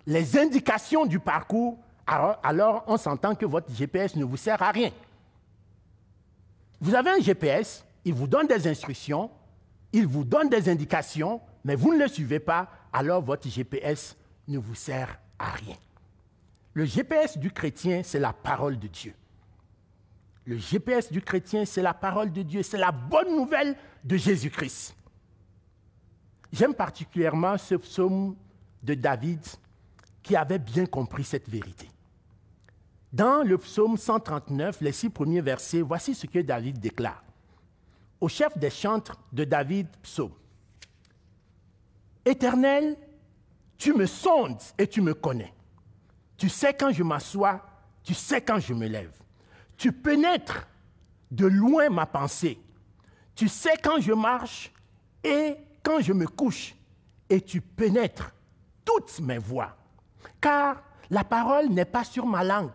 les 0.06 0.38
indications 0.38 1.06
du 1.06 1.20
parcours, 1.20 1.78
alors, 2.08 2.84
on 2.88 2.98
s'entend 2.98 3.36
que 3.36 3.46
votre 3.46 3.74
GPS 3.74 4.16
ne 4.18 4.26
vous 4.26 4.36
sert 4.36 4.62
à 4.62 4.72
rien. 4.72 4.92
Vous 6.82 6.94
avez 6.94 7.12
un 7.12 7.20
GPS, 7.20 7.86
il 8.04 8.14
vous 8.14 8.28
donne 8.28 8.48
des 8.48 8.68
instructions, 8.68 9.30
il 9.94 10.08
vous 10.08 10.26
donne 10.26 10.50
des 10.50 10.68
indications, 10.68 11.40
mais 11.64 11.76
vous 11.76 11.94
ne 11.94 12.00
le 12.00 12.08
suivez 12.10 12.40
pas, 12.40 12.68
alors 12.92 13.22
votre 13.22 13.48
GPS 13.48 14.18
ne 14.48 14.58
vous 14.58 14.76
sert 14.76 15.20
à 15.40 15.52
rien. 15.52 15.76
Le 16.74 16.86
GPS 16.86 17.38
du 17.38 17.52
chrétien, 17.52 18.02
c'est 18.04 18.20
la 18.20 18.34
parole 18.34 18.80
de 18.80 18.88
Dieu. 18.88 19.14
Le 20.46 20.58
GPS 20.58 21.12
du 21.12 21.22
chrétien, 21.22 21.66
c'est 21.66 21.82
la 21.82 21.94
parole 21.94 22.32
de 22.32 22.42
Dieu, 22.42 22.64
c'est 22.64 22.78
la 22.78 22.92
bonne 22.92 23.36
nouvelle 23.36 23.76
de 24.04 24.18
Jésus-Christ. 24.18 24.96
J'aime 26.52 26.74
particulièrement 26.74 27.58
ce 27.58 27.76
psaume 27.76 28.36
de 28.84 28.94
David 28.94 29.42
qui 30.24 30.36
avait 30.36 30.60
bien 30.60 30.86
compris 30.86 31.24
cette 31.24 31.50
vérité. 31.50 31.88
Dans 33.14 33.46
le 33.46 33.58
psaume 33.58 33.98
139, 33.98 34.82
les 34.82 34.92
six 34.92 35.10
premiers 35.10 35.42
versets, 35.42 35.82
voici 35.82 36.16
ce 36.16 36.28
que 36.28 36.40
David 36.40 36.80
déclare. 36.80 37.24
Au 38.20 38.28
chef 38.28 38.58
des 38.58 38.70
chantres 38.70 39.20
de 39.32 39.44
David, 39.44 39.88
psaume. 40.02 40.32
Éternel, 42.24 42.96
tu 43.78 43.94
me 43.94 44.06
sondes 44.06 44.62
et 44.78 44.88
tu 44.88 45.02
me 45.02 45.14
connais. 45.14 45.54
Tu 46.42 46.50
sais 46.50 46.74
quand 46.74 46.92
je 46.92 47.04
m'assois, 47.04 47.62
tu 48.02 48.16
sais 48.16 48.42
quand 48.42 48.58
je 48.58 48.74
me 48.74 48.88
lève. 48.88 49.14
Tu 49.78 49.92
pénètres 49.92 50.68
de 51.30 51.46
loin 51.46 51.88
ma 51.92 52.08
pensée. 52.08 52.60
Tu 53.36 53.48
sais 53.48 53.78
quand 53.78 54.00
je 54.00 54.12
marche 54.12 54.74
et 55.24 55.56
quand 55.84 56.00
je 56.00 56.14
me 56.14 56.26
couche. 56.26 56.74
Et 57.30 57.42
tu 57.42 57.62
pénètres 57.62 58.34
toutes 58.84 59.20
mes 59.20 59.38
voies. 59.38 59.78
Car 60.42 60.82
la 61.12 61.24
parole 61.24 61.70
n'est 61.70 61.86
pas 61.86 62.04
sur 62.04 62.26
ma 62.26 62.44
langue, 62.44 62.72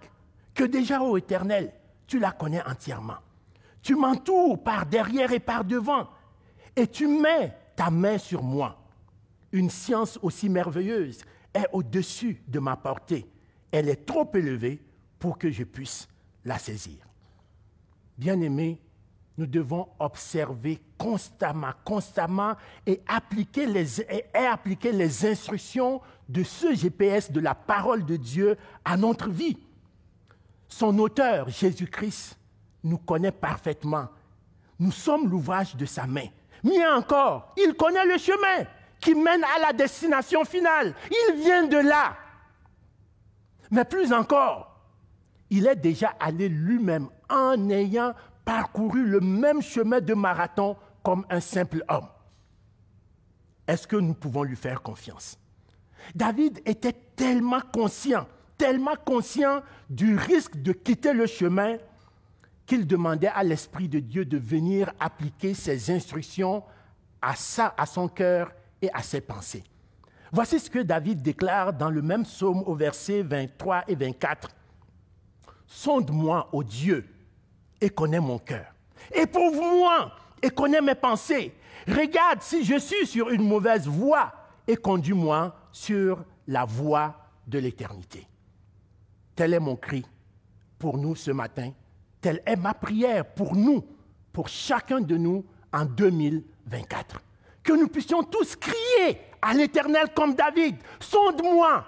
que 0.54 0.62
déjà, 0.62 1.02
ô 1.02 1.16
Éternel, 1.16 1.72
tu 2.06 2.20
la 2.20 2.30
connais 2.30 2.62
entièrement. 2.68 3.18
Tu 3.82 3.96
m'entoures 3.96 4.62
par 4.62 4.86
derrière 4.86 5.32
et 5.32 5.40
par 5.40 5.64
devant, 5.64 6.08
et 6.76 6.86
tu 6.86 7.08
mets 7.08 7.52
ta 7.74 7.90
main 7.90 8.16
sur 8.16 8.44
moi. 8.44 8.78
Une 9.50 9.70
science 9.70 10.20
aussi 10.22 10.48
merveilleuse 10.48 11.24
est 11.52 11.66
au-dessus 11.72 12.40
de 12.46 12.60
ma 12.60 12.76
portée. 12.76 13.28
Elle 13.70 13.88
est 13.88 14.06
trop 14.06 14.30
élevée 14.34 14.80
pour 15.18 15.38
que 15.38 15.50
je 15.50 15.64
puisse 15.64 16.08
la 16.44 16.58
saisir. 16.58 16.98
Bien-aimés, 18.18 18.80
nous 19.38 19.46
devons 19.46 19.88
observer 19.98 20.80
constamment, 20.96 21.72
constamment 21.84 22.54
et 22.86 23.02
appliquer, 23.06 23.66
les, 23.66 24.00
et 24.00 24.24
appliquer 24.34 24.92
les 24.92 25.26
instructions 25.26 26.00
de 26.28 26.42
ce 26.42 26.74
GPS 26.74 27.30
de 27.30 27.40
la 27.40 27.54
parole 27.54 28.04
de 28.04 28.16
Dieu 28.16 28.56
à 28.84 28.96
notre 28.96 29.28
vie. 29.28 29.58
Son 30.68 30.98
auteur, 30.98 31.48
Jésus-Christ, 31.48 32.38
nous 32.82 32.98
connaît 32.98 33.32
parfaitement. 33.32 34.08
Nous 34.78 34.92
sommes 34.92 35.28
l'ouvrage 35.28 35.76
de 35.76 35.84
sa 35.84 36.06
main. 36.06 36.26
Mieux 36.64 36.88
encore, 36.94 37.52
il 37.56 37.74
connaît 37.74 38.06
le 38.06 38.18
chemin 38.18 38.64
qui 39.00 39.14
mène 39.14 39.44
à 39.44 39.58
la 39.60 39.72
destination 39.72 40.44
finale. 40.44 40.94
Il 41.10 41.42
vient 41.42 41.66
de 41.66 41.76
là. 41.76 42.16
Mais 43.70 43.84
plus 43.84 44.12
encore, 44.12 44.80
il 45.50 45.66
est 45.66 45.76
déjà 45.76 46.14
allé 46.20 46.48
lui-même 46.48 47.08
en 47.28 47.68
ayant 47.70 48.14
parcouru 48.44 49.04
le 49.04 49.20
même 49.20 49.62
chemin 49.62 50.00
de 50.00 50.14
marathon 50.14 50.76
comme 51.02 51.26
un 51.30 51.40
simple 51.40 51.84
homme. 51.88 52.08
Est-ce 53.66 53.86
que 53.86 53.96
nous 53.96 54.14
pouvons 54.14 54.44
lui 54.44 54.56
faire 54.56 54.82
confiance? 54.82 55.38
David 56.14 56.60
était 56.64 56.92
tellement 57.16 57.60
conscient, 57.72 58.26
tellement 58.56 58.94
conscient 59.04 59.62
du 59.90 60.16
risque 60.16 60.60
de 60.62 60.72
quitter 60.72 61.12
le 61.12 61.26
chemin 61.26 61.76
qu'il 62.64 62.86
demandait 62.86 63.28
à 63.28 63.42
l'Esprit 63.42 63.88
de 63.88 64.00
Dieu 64.00 64.24
de 64.24 64.38
venir 64.38 64.92
appliquer 65.00 65.54
ses 65.54 65.90
instructions 65.90 66.62
à, 67.22 67.34
ça, 67.34 67.74
à 67.76 67.86
son 67.86 68.08
cœur 68.08 68.52
et 68.82 68.90
à 68.92 69.02
ses 69.02 69.20
pensées. 69.20 69.64
Voici 70.32 70.58
ce 70.58 70.70
que 70.70 70.80
David 70.80 71.22
déclare 71.22 71.72
dans 71.72 71.90
le 71.90 72.02
même 72.02 72.24
psaume 72.24 72.62
au 72.66 72.74
verset 72.74 73.22
23 73.22 73.84
et 73.88 73.94
24. 73.94 74.50
Sonde-moi, 75.66 76.48
ô 76.52 76.62
Dieu, 76.62 77.06
et 77.80 77.90
connais 77.90 78.20
mon 78.20 78.38
cœur. 78.38 78.66
Éprouve-moi 79.12 80.12
et 80.42 80.50
connais 80.50 80.80
mes 80.80 80.94
pensées. 80.94 81.54
Regarde 81.86 82.42
si 82.42 82.64
je 82.64 82.78
suis 82.78 83.06
sur 83.06 83.30
une 83.30 83.46
mauvaise 83.46 83.86
voie 83.86 84.32
et 84.66 84.76
conduis-moi 84.76 85.54
sur 85.70 86.24
la 86.46 86.64
voie 86.64 87.14
de 87.46 87.58
l'éternité. 87.58 88.26
Tel 89.34 89.54
est 89.54 89.60
mon 89.60 89.76
cri 89.76 90.04
pour 90.78 90.98
nous 90.98 91.14
ce 91.14 91.30
matin. 91.30 91.72
Telle 92.20 92.42
est 92.46 92.56
ma 92.56 92.74
prière 92.74 93.24
pour 93.34 93.54
nous, 93.54 93.84
pour 94.32 94.48
chacun 94.48 95.00
de 95.00 95.16
nous 95.16 95.44
en 95.72 95.84
2024. 95.84 97.20
Que 97.62 97.72
nous 97.72 97.88
puissions 97.88 98.22
tous 98.22 98.56
crier 98.56 99.18
à 99.46 99.54
l'Éternel 99.54 100.08
comme 100.14 100.34
David, 100.34 100.76
sonde-moi, 100.98 101.84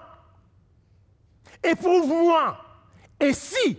éprouve-moi. 1.61 2.57
Et 3.19 3.33
si 3.33 3.77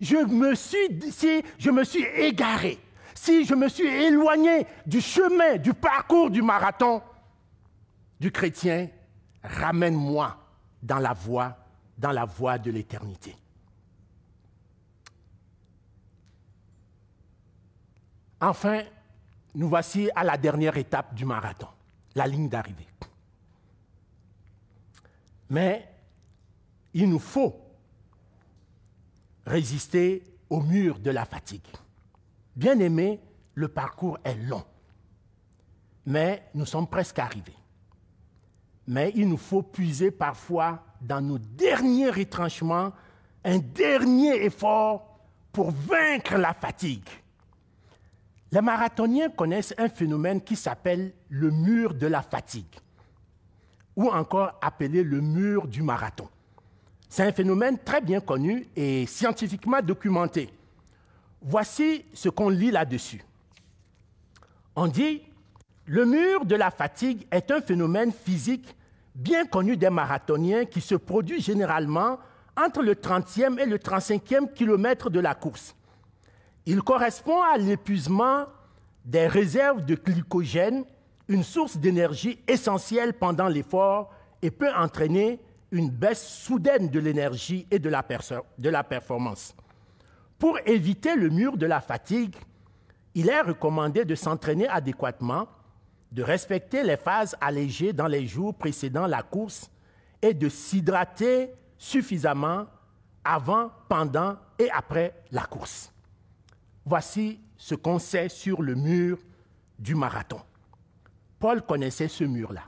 je 0.00 0.16
me 0.16 0.54
suis, 0.54 1.12
si 1.12 1.42
je 1.58 1.70
me 1.70 1.84
suis 1.84 2.04
égaré, 2.04 2.78
si 3.14 3.44
je 3.44 3.54
me 3.54 3.68
suis 3.68 3.86
éloigné 3.86 4.66
du 4.86 5.00
chemin, 5.00 5.56
du 5.56 5.74
parcours 5.74 6.30
du 6.30 6.40
marathon 6.40 7.02
du 8.18 8.32
chrétien, 8.32 8.88
ramène-moi 9.42 10.36
dans 10.82 10.98
la 10.98 11.12
voie, 11.12 11.56
dans 11.98 12.12
la 12.12 12.24
voie 12.24 12.58
de 12.58 12.70
l'éternité. 12.70 13.36
Enfin, 18.40 18.82
nous 19.54 19.68
voici 19.68 20.10
à 20.14 20.24
la 20.24 20.36
dernière 20.38 20.76
étape 20.76 21.14
du 21.14 21.24
marathon, 21.24 21.68
la 22.14 22.26
ligne 22.26 22.48
d'arrivée. 22.48 22.86
Mais 25.50 25.88
il 26.94 27.08
nous 27.08 27.18
faut 27.18 27.60
résister 29.46 30.22
au 30.48 30.60
mur 30.60 30.98
de 30.98 31.10
la 31.10 31.24
fatigue. 31.24 31.66
Bien 32.56 32.78
aimé, 32.78 33.20
le 33.54 33.68
parcours 33.68 34.18
est 34.24 34.36
long, 34.36 34.64
mais 36.06 36.48
nous 36.54 36.66
sommes 36.66 36.86
presque 36.86 37.18
arrivés. 37.18 37.56
Mais 38.86 39.12
il 39.14 39.28
nous 39.28 39.36
faut 39.36 39.62
puiser 39.62 40.10
parfois 40.10 40.84
dans 41.00 41.20
nos 41.20 41.38
derniers 41.38 42.10
retranchements 42.10 42.92
un 43.44 43.58
dernier 43.58 44.44
effort 44.44 45.18
pour 45.52 45.70
vaincre 45.70 46.36
la 46.36 46.54
fatigue. 46.54 47.08
Les 48.52 48.60
marathoniens 48.60 49.30
connaissent 49.30 49.74
un 49.78 49.88
phénomène 49.88 50.40
qui 50.40 50.56
s'appelle 50.56 51.12
le 51.34 51.50
mur 51.50 51.94
de 51.94 52.06
la 52.06 52.22
fatigue, 52.22 52.78
ou 53.96 54.08
encore 54.08 54.56
appelé 54.62 55.02
le 55.02 55.20
mur 55.20 55.66
du 55.66 55.82
marathon. 55.82 56.28
C'est 57.08 57.24
un 57.24 57.32
phénomène 57.32 57.76
très 57.76 58.00
bien 58.00 58.20
connu 58.20 58.68
et 58.76 59.04
scientifiquement 59.06 59.82
documenté. 59.82 60.48
Voici 61.42 62.04
ce 62.14 62.28
qu'on 62.28 62.50
lit 62.50 62.70
là-dessus. 62.70 63.24
On 64.76 64.86
dit, 64.86 65.22
le 65.86 66.06
mur 66.06 66.44
de 66.44 66.54
la 66.54 66.70
fatigue 66.70 67.26
est 67.32 67.50
un 67.50 67.60
phénomène 67.60 68.12
physique 68.12 68.76
bien 69.14 69.44
connu 69.44 69.76
des 69.76 69.90
marathoniens 69.90 70.64
qui 70.64 70.80
se 70.80 70.94
produit 70.94 71.40
généralement 71.40 72.18
entre 72.56 72.80
le 72.80 72.94
30e 72.94 73.58
et 73.58 73.66
le 73.66 73.78
35e 73.78 74.52
kilomètre 74.52 75.10
de 75.10 75.18
la 75.18 75.34
course. 75.34 75.74
Il 76.64 76.80
correspond 76.82 77.42
à 77.42 77.58
l'épuisement 77.58 78.46
des 79.04 79.26
réserves 79.26 79.84
de 79.84 79.96
glycogène, 79.96 80.84
une 81.28 81.42
source 81.42 81.76
d'énergie 81.76 82.38
essentielle 82.46 83.14
pendant 83.14 83.48
l'effort 83.48 84.12
et 84.42 84.50
peut 84.50 84.72
entraîner 84.74 85.40
une 85.70 85.90
baisse 85.90 86.26
soudaine 86.26 86.88
de 86.88 87.00
l'énergie 87.00 87.66
et 87.70 87.78
de 87.78 87.88
la, 87.88 88.82
performance. 88.84 89.54
Pour 90.38 90.58
éviter 90.66 91.16
le 91.16 91.30
mur 91.30 91.56
de 91.56 91.66
la 91.66 91.80
fatigue, 91.80 92.36
il 93.14 93.28
est 93.28 93.40
recommandé 93.40 94.04
de 94.04 94.14
s'entraîner 94.14 94.68
adéquatement, 94.68 95.48
de 96.12 96.22
respecter 96.22 96.82
les 96.82 96.96
phases 96.96 97.36
allégées 97.40 97.92
dans 97.92 98.06
les 98.06 98.26
jours 98.26 98.54
précédant 98.54 99.06
la 99.06 99.22
course 99.22 99.70
et 100.22 100.34
de 100.34 100.48
s'hydrater 100.48 101.50
suffisamment 101.78 102.66
avant, 103.24 103.70
pendant 103.88 104.36
et 104.58 104.70
après 104.70 105.14
la 105.32 105.42
course. 105.42 105.90
Voici 106.84 107.40
ce 107.56 107.74
qu'on 107.74 107.98
sait 107.98 108.28
sur 108.28 108.62
le 108.62 108.74
mur 108.74 109.18
du 109.78 109.94
marathon. 109.94 110.40
Paul 111.44 111.60
connaissait 111.60 112.08
ce 112.08 112.24
mur-là. 112.24 112.62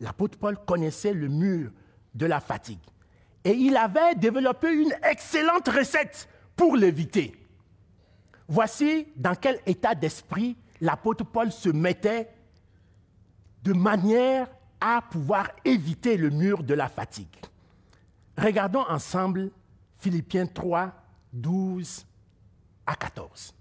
L'apôtre 0.00 0.36
Paul 0.36 0.58
connaissait 0.66 1.14
le 1.14 1.28
mur 1.28 1.72
de 2.14 2.26
la 2.26 2.38
fatigue. 2.38 2.82
Et 3.42 3.52
il 3.52 3.78
avait 3.78 4.14
développé 4.14 4.70
une 4.70 4.94
excellente 5.02 5.68
recette 5.68 6.28
pour 6.54 6.76
l'éviter. 6.76 7.34
Voici 8.46 9.08
dans 9.16 9.34
quel 9.34 9.58
état 9.64 9.94
d'esprit 9.94 10.58
l'apôtre 10.82 11.24
Paul 11.24 11.50
se 11.50 11.70
mettait 11.70 12.28
de 13.62 13.72
manière 13.72 14.48
à 14.82 15.00
pouvoir 15.00 15.48
éviter 15.64 16.18
le 16.18 16.28
mur 16.28 16.62
de 16.64 16.74
la 16.74 16.90
fatigue. 16.90 17.38
Regardons 18.36 18.84
ensemble 18.86 19.50
Philippiens 19.96 20.46
3, 20.46 20.92
12 21.32 22.04
à 22.84 22.94
14. 22.96 23.54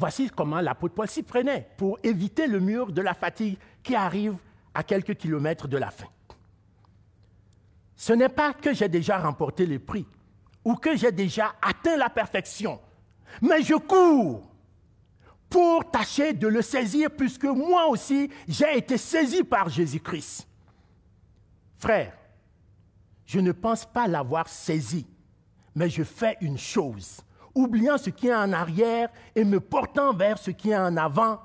Voici 0.00 0.30
comment 0.30 0.62
l'apôtre 0.62 0.94
Paul 0.94 1.10
s'y 1.10 1.22
prenait 1.22 1.68
pour 1.76 1.98
éviter 2.02 2.46
le 2.46 2.58
mur 2.58 2.90
de 2.90 3.02
la 3.02 3.12
fatigue 3.12 3.58
qui 3.82 3.94
arrive 3.94 4.38
à 4.72 4.82
quelques 4.82 5.14
kilomètres 5.14 5.68
de 5.68 5.76
la 5.76 5.90
fin. 5.90 6.06
Ce 7.96 8.14
n'est 8.14 8.30
pas 8.30 8.54
que 8.54 8.72
j'ai 8.72 8.88
déjà 8.88 9.18
remporté 9.18 9.66
le 9.66 9.78
prix 9.78 10.06
ou 10.64 10.74
que 10.74 10.96
j'ai 10.96 11.12
déjà 11.12 11.54
atteint 11.60 11.98
la 11.98 12.08
perfection, 12.08 12.80
mais 13.42 13.62
je 13.62 13.74
cours 13.74 14.50
pour 15.50 15.90
tâcher 15.90 16.32
de 16.32 16.48
le 16.48 16.62
saisir 16.62 17.10
puisque 17.10 17.44
moi 17.44 17.86
aussi 17.88 18.30
j'ai 18.48 18.78
été 18.78 18.96
saisi 18.96 19.44
par 19.44 19.68
Jésus-Christ. 19.68 20.48
Frère, 21.76 22.16
je 23.26 23.38
ne 23.38 23.52
pense 23.52 23.84
pas 23.84 24.08
l'avoir 24.08 24.48
saisi, 24.48 25.06
mais 25.74 25.90
je 25.90 26.04
fais 26.04 26.38
une 26.40 26.56
chose, 26.56 27.20
oubliant 27.60 27.98
ce 27.98 28.10
qui 28.10 28.28
est 28.28 28.34
en 28.34 28.52
arrière 28.52 29.08
et 29.34 29.44
me 29.44 29.60
portant 29.60 30.12
vers 30.12 30.38
ce 30.38 30.50
qui 30.50 30.70
est 30.70 30.76
en 30.76 30.96
avant. 30.96 31.40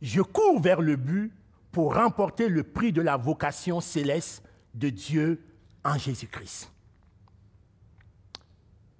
Je 0.00 0.22
cours 0.22 0.60
vers 0.60 0.80
le 0.80 0.96
but 0.96 1.32
pour 1.72 1.94
remporter 1.94 2.48
le 2.48 2.62
prix 2.62 2.92
de 2.92 3.02
la 3.02 3.16
vocation 3.16 3.80
céleste 3.80 4.42
de 4.74 4.90
Dieu 4.90 5.42
en 5.84 5.98
Jésus-Christ. 5.98 6.70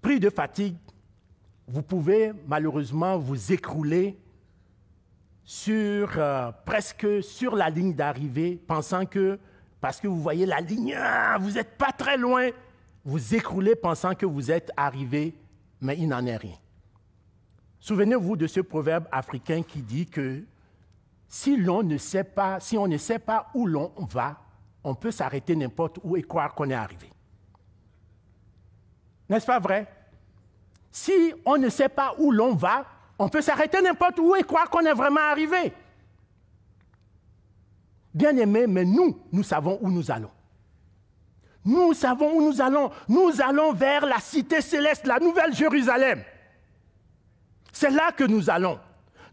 pris 0.00 0.20
de 0.20 0.30
fatigue, 0.30 0.76
vous 1.66 1.82
pouvez 1.82 2.32
malheureusement 2.46 3.18
vous 3.18 3.52
écrouler 3.52 4.18
sur, 5.44 6.10
euh, 6.16 6.50
presque 6.64 7.22
sur 7.22 7.56
la 7.56 7.70
ligne 7.70 7.94
d'arrivée, 7.94 8.60
pensant 8.66 9.06
que, 9.06 9.38
parce 9.80 10.00
que 10.00 10.08
vous 10.08 10.20
voyez 10.20 10.46
la 10.46 10.60
ligne, 10.60 10.94
ah, 10.98 11.36
vous 11.38 11.52
n'êtes 11.52 11.76
pas 11.76 11.92
très 11.92 12.16
loin, 12.16 12.50
vous 13.04 13.34
écroulez 13.34 13.74
pensant 13.74 14.14
que 14.14 14.26
vous 14.26 14.50
êtes 14.50 14.70
arrivé, 14.76 15.34
mais 15.80 15.96
il 15.98 16.08
n'en 16.08 16.24
est 16.26 16.36
rien. 16.36 16.56
Souvenez-vous 17.80 18.36
de 18.36 18.46
ce 18.46 18.60
proverbe 18.60 19.06
africain 19.12 19.62
qui 19.62 19.82
dit 19.82 20.06
que 20.06 20.44
si 21.28 21.56
l'on 21.56 21.82
ne 21.82 21.96
sait 21.98 22.24
pas, 22.24 22.58
on 22.74 22.88
ne 22.88 22.96
sait 22.96 23.18
pas 23.18 23.50
où 23.54 23.66
l'on 23.66 23.92
va, 23.98 24.40
on 24.82 24.94
peut 24.94 25.10
s'arrêter 25.10 25.54
n'importe 25.54 25.98
où 26.02 26.16
et 26.16 26.22
croire 26.22 26.54
qu'on 26.54 26.70
est 26.70 26.74
arrivé. 26.74 27.12
N'est-ce 29.28 29.46
pas 29.46 29.58
vrai? 29.58 29.86
Si 30.90 31.34
on 31.44 31.58
ne 31.58 31.68
sait 31.68 31.90
pas 31.90 32.14
où 32.18 32.32
l'on 32.32 32.54
va, 32.54 32.86
on 33.18 33.28
peut 33.28 33.42
s'arrêter 33.42 33.82
n'importe 33.82 34.18
où 34.18 34.34
et 34.34 34.42
croire 34.42 34.70
qu'on 34.70 34.86
est 34.86 34.94
vraiment 34.94 35.20
arrivé. 35.20 35.72
Bien 38.14 38.36
aimé, 38.36 38.66
mais 38.66 38.84
nous, 38.84 39.20
nous 39.30 39.42
savons 39.42 39.78
où 39.82 39.90
nous 39.90 40.10
allons. 40.10 40.30
Nous 41.68 41.92
savons 41.92 42.32
où 42.32 42.40
nous 42.40 42.62
allons. 42.62 42.90
Nous 43.08 43.42
allons 43.42 43.74
vers 43.74 44.06
la 44.06 44.20
cité 44.20 44.62
céleste, 44.62 45.06
la 45.06 45.18
nouvelle 45.18 45.54
Jérusalem. 45.54 46.22
C'est 47.70 47.90
là 47.90 48.10
que 48.10 48.24
nous 48.24 48.48
allons. 48.48 48.80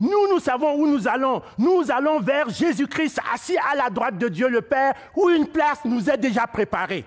Nous, 0.02 0.28
nous 0.30 0.42
savons 0.42 0.76
où 0.76 0.86
nous 0.86 1.08
allons. 1.08 1.42
Nous 1.58 1.90
allons 1.90 2.20
vers 2.20 2.50
Jésus-Christ 2.50 3.22
assis 3.34 3.58
à 3.58 3.78
la 3.78 3.90
droite 3.90 4.18
de 4.18 4.28
Dieu 4.28 4.50
le 4.50 4.62
Père, 4.62 4.94
où 5.16 5.30
une 5.30 5.48
place 5.48 5.86
nous 5.86 6.10
est 6.10 6.18
déjà 6.18 6.46
préparée. 6.46 7.06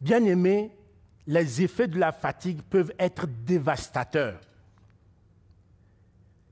bien 0.00 0.24
aimé, 0.24 0.72
les 1.24 1.62
effets 1.62 1.86
de 1.86 2.00
la 2.00 2.10
fatigue 2.10 2.60
peuvent 2.62 2.92
être 2.98 3.28
dévastateurs 3.46 4.40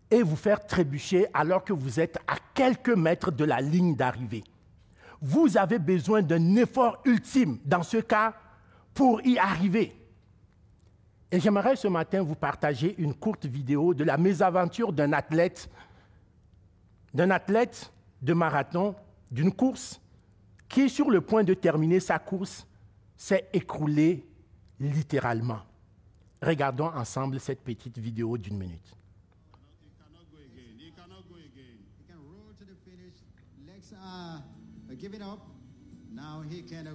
et 0.09 0.23
vous 0.23 0.37
faire 0.37 0.64
trébucher 0.64 1.27
alors 1.35 1.64
que 1.64 1.73
vous 1.73 1.99
êtes 1.99 2.16
à 2.29 2.37
quelques 2.55 2.91
mètres 2.91 3.33
de 3.33 3.45
la 3.45 3.61
ligne 3.61 3.97
d'arrivée. 3.97 4.45
Vous 5.21 5.57
avez 5.57 5.79
besoin 5.79 6.23
d'un 6.23 6.57
effort 6.57 7.01
ultime 7.05 7.59
dans 7.64 7.83
ce 7.83 7.99
cas 7.99 8.35
pour 8.95 9.21
y 9.23 9.39
arriver. 9.39 9.97
Et 11.31 11.39
j'aimerais 11.39 11.77
ce 11.77 11.89
matin 11.89 12.23
vous 12.23 12.35
partager 12.35 12.95
une 12.99 13.14
courte 13.14 13.47
vidéo 13.47 13.95
de 13.95 14.03
la 14.03 14.16
mésaventure 14.16 14.93
d'un 14.93 15.12
athlète, 15.12 15.71
d'un 17.14 17.31
athlète 17.31 17.93
de 18.21 18.33
marathon, 18.33 18.95
d'une 19.31 19.53
course, 19.53 20.01
qui, 20.68 20.89
sur 20.89 21.11
le 21.11 21.21
point 21.21 21.45
de 21.45 21.55
terminer 21.55 22.01
sa 22.01 22.18
course, 22.18 22.66
s'est 23.16 23.49
écroulé 23.53 24.27
littéralement. 24.81 25.61
Regardons 26.43 26.91
ensemble 26.95 27.39
cette 27.39 27.61
petite 27.61 27.99
vidéo 27.99 28.39
d'une 28.39 28.57
minute. 28.57 28.97
Uh, 34.91 35.36
now 36.12 36.43
he 36.49 36.62
can 36.62 36.86
uh, 36.86 36.95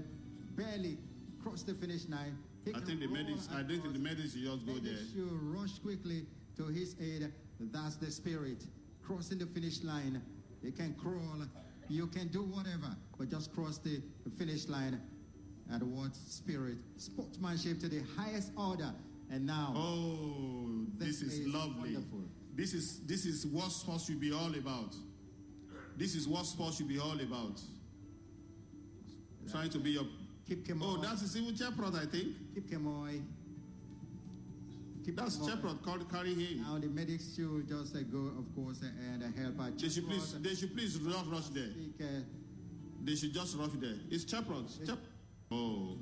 barely 0.56 0.98
cross 1.42 1.64
the 1.64 1.74
finish 1.74 2.08
line. 2.10 2.38
I 2.68 2.80
think 2.80 3.00
the 3.00 3.08
medics. 3.08 3.48
I 3.54 3.64
think 3.64 3.84
the 3.84 4.00
medics 4.00 4.34
should 4.34 4.44
just 4.44 4.66
go 4.66 4.74
there. 4.74 4.98
Should 5.14 5.32
rush 5.32 5.80
quickly 5.80 6.26
to 6.58 6.66
his 6.66 6.96
aid. 7.00 7.32
That's 7.60 7.96
the 7.96 8.12
spirit. 8.12 8.66
Crossing 9.06 9.38
the 9.38 9.46
finish 9.46 9.84
line. 9.84 10.22
You 10.62 10.72
can 10.72 10.96
crawl. 10.96 11.46
You 11.88 12.08
can 12.08 12.28
do 12.30 12.42
whatever, 12.42 12.96
but 13.18 13.30
just 13.30 13.54
cross 13.54 13.78
the 13.78 14.02
finish 14.38 14.68
line. 14.68 15.00
And 15.72 15.84
what 15.96 16.16
spirit? 16.16 16.78
Sportsmanship 16.98 17.80
to 17.82 17.88
the 17.88 18.02
highest 18.18 18.52
order. 18.58 18.92
And 19.32 19.46
now. 19.46 19.74
Oh, 19.76 20.86
this, 20.98 21.20
this 21.20 21.34
is, 21.34 21.40
is 21.40 21.48
lovely. 21.48 21.94
Wonderful. 21.94 22.20
This 22.56 22.74
is 22.74 23.02
this 23.06 23.26
is 23.26 23.46
what 23.46 23.72
sports 23.72 24.06
should 24.08 24.20
be 24.20 24.34
all 24.34 24.54
about. 24.56 24.96
This 25.98 26.16
is 26.16 26.28
what 26.28 26.46
sports 26.46 26.78
should 26.78 26.88
be 26.88 27.00
all 27.00 27.20
about. 27.20 27.62
Trying 29.52 29.70
to 29.70 29.80
be 29.80 29.92
your 29.92 30.06
Keep 30.48 30.68
Kemoy. 30.68 30.82
Oh, 30.84 31.02
that's 31.02 31.22
the 31.22 31.28
civil 31.28 31.56
chaperone, 31.56 31.96
I 31.96 32.06
think. 32.06 32.36
Keep 32.54 32.70
Kemoy. 32.70 33.22
Keep 35.04 35.18
that's 35.18 35.38
chaperone 35.46 35.78
called 35.84 36.10
carry 36.12 36.34
him. 36.34 36.64
Now 36.64 36.80
the 36.80 36.88
medics 36.88 37.36
should 37.36 37.68
just 37.68 37.96
uh, 37.96 38.00
go, 38.02 38.32
of 38.40 38.56
course, 38.56 38.82
uh, 38.84 39.14
and 39.14 39.24
uh, 39.24 39.28
help 39.42 39.60
out. 39.62 39.78
They 39.78 39.90
should 39.90 40.08
please, 40.08 40.36
they 40.40 40.56
should 40.56 40.76
please 40.76 41.00
not 41.00 41.30
rush 41.32 41.50
there. 41.50 41.70
Speak, 41.70 41.96
uh, 42.02 42.06
they 43.04 43.16
should 43.16 43.34
just 43.34 43.58
rush 43.58 43.70
there. 43.80 43.96
It's 44.10 44.30
chaperone. 44.30 44.68
Chap 44.86 45.00
oh. 45.52 45.98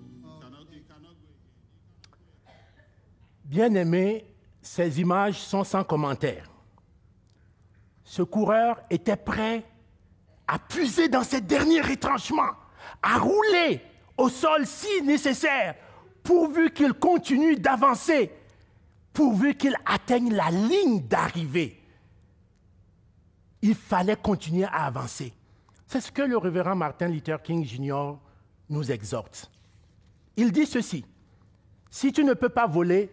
Bien-aimés, 3.46 4.26
ces 4.62 5.00
images 5.02 5.41
sont 5.41 5.66
sans 5.66 5.84
commentaire. 5.84 6.50
Ce 8.06 8.22
coureur 8.22 8.78
était 8.89 9.18
prêt 9.18 9.66
à 10.48 10.58
puiser 10.58 11.10
dans 11.10 11.24
ses 11.24 11.41
derniers 11.41 11.82
retranchements, 11.82 12.52
à 13.02 13.18
rouler 13.18 13.82
au 14.18 14.30
sol 14.30 14.66
si 14.66 15.02
nécessaire, 15.02 15.76
pourvu 16.24 16.72
qu'il 16.72 16.94
continue 16.94 17.56
d'avancer, 17.56 18.32
pourvu 19.12 19.56
qu'il 19.56 19.76
atteigne 19.86 20.34
la 20.34 20.50
ligne 20.50 21.02
d'arrivée. 21.08 21.82
Il 23.62 23.76
fallait 23.76 24.16
continuer 24.16 24.66
à 24.66 24.86
avancer. 24.86 25.34
C'est 25.88 26.02
ce 26.02 26.12
que 26.12 26.22
le 26.22 26.38
révérend 26.38 26.76
Martin 26.76 27.08
Luther 27.08 27.42
King 27.42 27.64
Jr. 27.64 28.16
nous 28.70 28.92
exhorte. 28.92 29.52
Il 30.36 30.52
dit 30.52 30.66
ceci, 30.66 31.06
si 31.90 32.12
tu 32.12 32.24
ne 32.24 32.34
peux 32.34 32.50
pas 32.50 32.66
voler, 32.66 33.12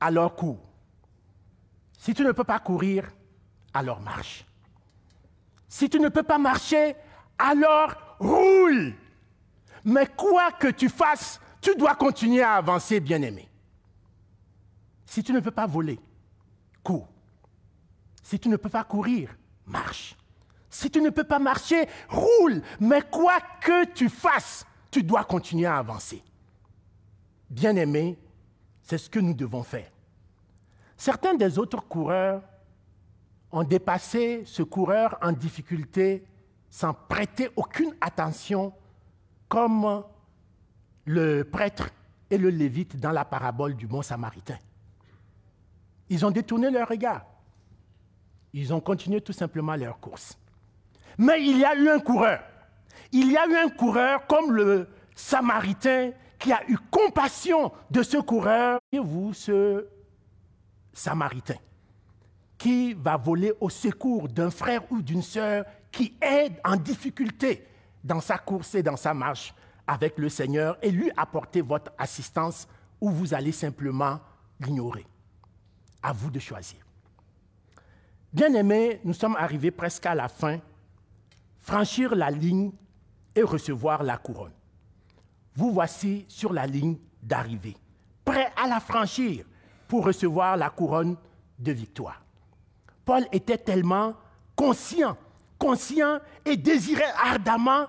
alors 0.00 0.34
cours. 0.36 0.68
Si 1.98 2.14
tu 2.14 2.22
ne 2.22 2.32
peux 2.32 2.44
pas 2.44 2.58
courir, 2.58 3.10
alors 3.74 4.00
marche. 4.00 4.44
Si 5.68 5.88
tu 5.88 5.98
ne 5.98 6.08
peux 6.08 6.22
pas 6.22 6.38
marcher, 6.38 6.94
alors 7.38 7.94
roule. 8.18 8.94
Mais 9.88 10.06
quoi 10.06 10.52
que 10.52 10.68
tu 10.68 10.90
fasses, 10.90 11.40
tu 11.62 11.74
dois 11.74 11.94
continuer 11.94 12.42
à 12.42 12.56
avancer, 12.56 13.00
bien-aimé. 13.00 13.48
Si 15.06 15.22
tu 15.22 15.32
ne 15.32 15.40
peux 15.40 15.50
pas 15.50 15.66
voler, 15.66 15.98
cours. 16.82 17.08
Si 18.22 18.38
tu 18.38 18.50
ne 18.50 18.56
peux 18.56 18.68
pas 18.68 18.84
courir, 18.84 19.34
marche. 19.64 20.14
Si 20.68 20.90
tu 20.90 21.00
ne 21.00 21.08
peux 21.08 21.24
pas 21.24 21.38
marcher, 21.38 21.88
roule. 22.10 22.60
Mais 22.78 23.00
quoi 23.00 23.38
que 23.62 23.86
tu 23.86 24.10
fasses, 24.10 24.66
tu 24.90 25.02
dois 25.02 25.24
continuer 25.24 25.64
à 25.64 25.78
avancer. 25.78 26.22
Bien-aimé, 27.48 28.18
c'est 28.82 28.98
ce 28.98 29.08
que 29.08 29.20
nous 29.20 29.32
devons 29.32 29.62
faire. 29.62 29.90
Certains 30.98 31.32
des 31.32 31.58
autres 31.58 31.80
coureurs 31.80 32.42
ont 33.50 33.64
dépassé 33.64 34.42
ce 34.44 34.62
coureur 34.62 35.16
en 35.22 35.32
difficulté 35.32 36.26
sans 36.68 36.92
prêter 36.92 37.48
aucune 37.56 37.96
attention 38.02 38.74
comme 39.48 40.04
le 41.04 41.42
prêtre 41.42 41.90
et 42.30 42.38
le 42.38 42.50
lévite 42.50 42.96
dans 42.96 43.12
la 43.12 43.24
parabole 43.24 43.74
du 43.74 43.86
bon 43.86 44.02
samaritain. 44.02 44.58
Ils 46.10 46.24
ont 46.24 46.30
détourné 46.30 46.70
leur 46.70 46.88
regard. 46.88 47.24
Ils 48.52 48.72
ont 48.72 48.80
continué 48.80 49.20
tout 49.20 49.32
simplement 49.32 49.76
leur 49.76 49.98
course. 50.00 50.38
Mais 51.16 51.42
il 51.42 51.58
y 51.58 51.64
a 51.64 51.74
eu 51.74 51.88
un 51.88 51.98
coureur. 51.98 52.40
Il 53.12 53.30
y 53.30 53.36
a 53.36 53.46
eu 53.46 53.56
un 53.56 53.68
coureur 53.68 54.26
comme 54.26 54.52
le 54.52 54.88
samaritain 55.14 56.12
qui 56.38 56.52
a 56.52 56.60
eu 56.68 56.76
compassion 56.90 57.72
de 57.90 58.02
ce 58.02 58.18
coureur. 58.18 58.80
Et 58.92 58.98
vous, 58.98 59.32
ce 59.34 59.86
samaritain, 60.92 61.56
qui 62.56 62.94
va 62.94 63.16
voler 63.16 63.52
au 63.60 63.70
secours 63.70 64.28
d'un 64.28 64.50
frère 64.50 64.82
ou 64.90 65.02
d'une 65.02 65.22
sœur 65.22 65.64
qui 65.90 66.14
est 66.20 66.52
en 66.64 66.76
difficulté 66.76 67.66
dans 68.04 68.20
sa 68.20 68.38
course 68.38 68.74
et 68.74 68.82
dans 68.82 68.96
sa 68.96 69.14
marche 69.14 69.54
avec 69.86 70.18
le 70.18 70.28
Seigneur 70.28 70.76
et 70.82 70.90
lui 70.90 71.10
apporter 71.16 71.60
votre 71.60 71.92
assistance 71.98 72.68
ou 73.00 73.10
vous 73.10 73.34
allez 73.34 73.52
simplement 73.52 74.20
l'ignorer. 74.60 75.06
À 76.02 76.12
vous 76.12 76.30
de 76.30 76.38
choisir. 76.38 76.78
Bien-aimés, 78.32 79.00
nous 79.04 79.14
sommes 79.14 79.36
arrivés 79.36 79.70
presque 79.70 80.06
à 80.06 80.14
la 80.14 80.28
fin. 80.28 80.58
Franchir 81.60 82.14
la 82.14 82.30
ligne 82.30 82.72
et 83.34 83.42
recevoir 83.42 84.02
la 84.02 84.16
couronne. 84.16 84.52
Vous 85.54 85.72
voici 85.72 86.24
sur 86.28 86.52
la 86.52 86.66
ligne 86.66 86.98
d'arrivée, 87.22 87.76
prêt 88.24 88.52
à 88.56 88.68
la 88.68 88.80
franchir 88.80 89.44
pour 89.88 90.04
recevoir 90.04 90.56
la 90.56 90.70
couronne 90.70 91.16
de 91.58 91.72
victoire. 91.72 92.22
Paul 93.04 93.26
était 93.32 93.58
tellement 93.58 94.14
conscient 94.54 95.16
conscient 95.58 96.20
et 96.44 96.56
désirait 96.56 97.12
ardemment 97.22 97.86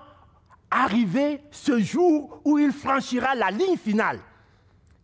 arriver 0.70 1.40
ce 1.50 1.80
jour 1.80 2.40
où 2.44 2.58
il 2.58 2.72
franchira 2.72 3.34
la 3.34 3.50
ligne 3.50 3.76
finale. 3.76 4.20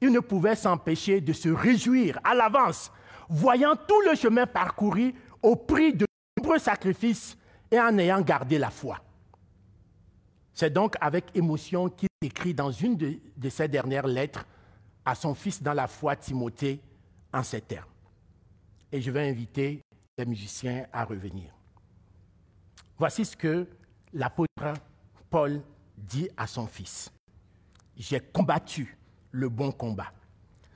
Il 0.00 0.12
ne 0.12 0.20
pouvait 0.20 0.54
s'empêcher 0.54 1.20
de 1.20 1.32
se 1.32 1.48
réjouir 1.48 2.20
à 2.22 2.34
l'avance, 2.34 2.92
voyant 3.28 3.74
tout 3.74 4.00
le 4.08 4.14
chemin 4.14 4.46
parcouru 4.46 5.14
au 5.42 5.56
prix 5.56 5.94
de 5.94 6.06
nombreux 6.36 6.58
sacrifices 6.58 7.36
et 7.70 7.80
en 7.80 7.96
ayant 7.98 8.20
gardé 8.20 8.58
la 8.58 8.70
foi. 8.70 8.98
C'est 10.52 10.72
donc 10.72 10.96
avec 11.00 11.24
émotion 11.34 11.88
qu'il 11.88 12.08
écrit 12.22 12.54
dans 12.54 12.70
une 12.70 12.96
de, 12.96 13.48
ses 13.48 13.68
dernières 13.68 14.06
lettres 14.06 14.46
à 15.04 15.14
son 15.14 15.34
fils 15.34 15.62
dans 15.62 15.74
la 15.74 15.86
foi 15.86 16.16
Timothée 16.16 16.80
en 17.32 17.42
ces 17.42 17.60
termes. 17.60 17.90
Et 18.90 19.00
je 19.00 19.10
vais 19.10 19.28
inviter 19.28 19.80
les 20.16 20.24
musiciens 20.24 20.86
à 20.92 21.04
revenir. 21.04 21.55
Voici 22.98 23.24
ce 23.24 23.36
que 23.36 23.66
l'apôtre 24.12 24.72
Paul 25.28 25.60
dit 25.96 26.28
à 26.36 26.46
son 26.46 26.66
fils. 26.66 27.12
J'ai 27.96 28.20
combattu 28.20 28.96
le 29.30 29.48
bon 29.48 29.70
combat. 29.72 30.12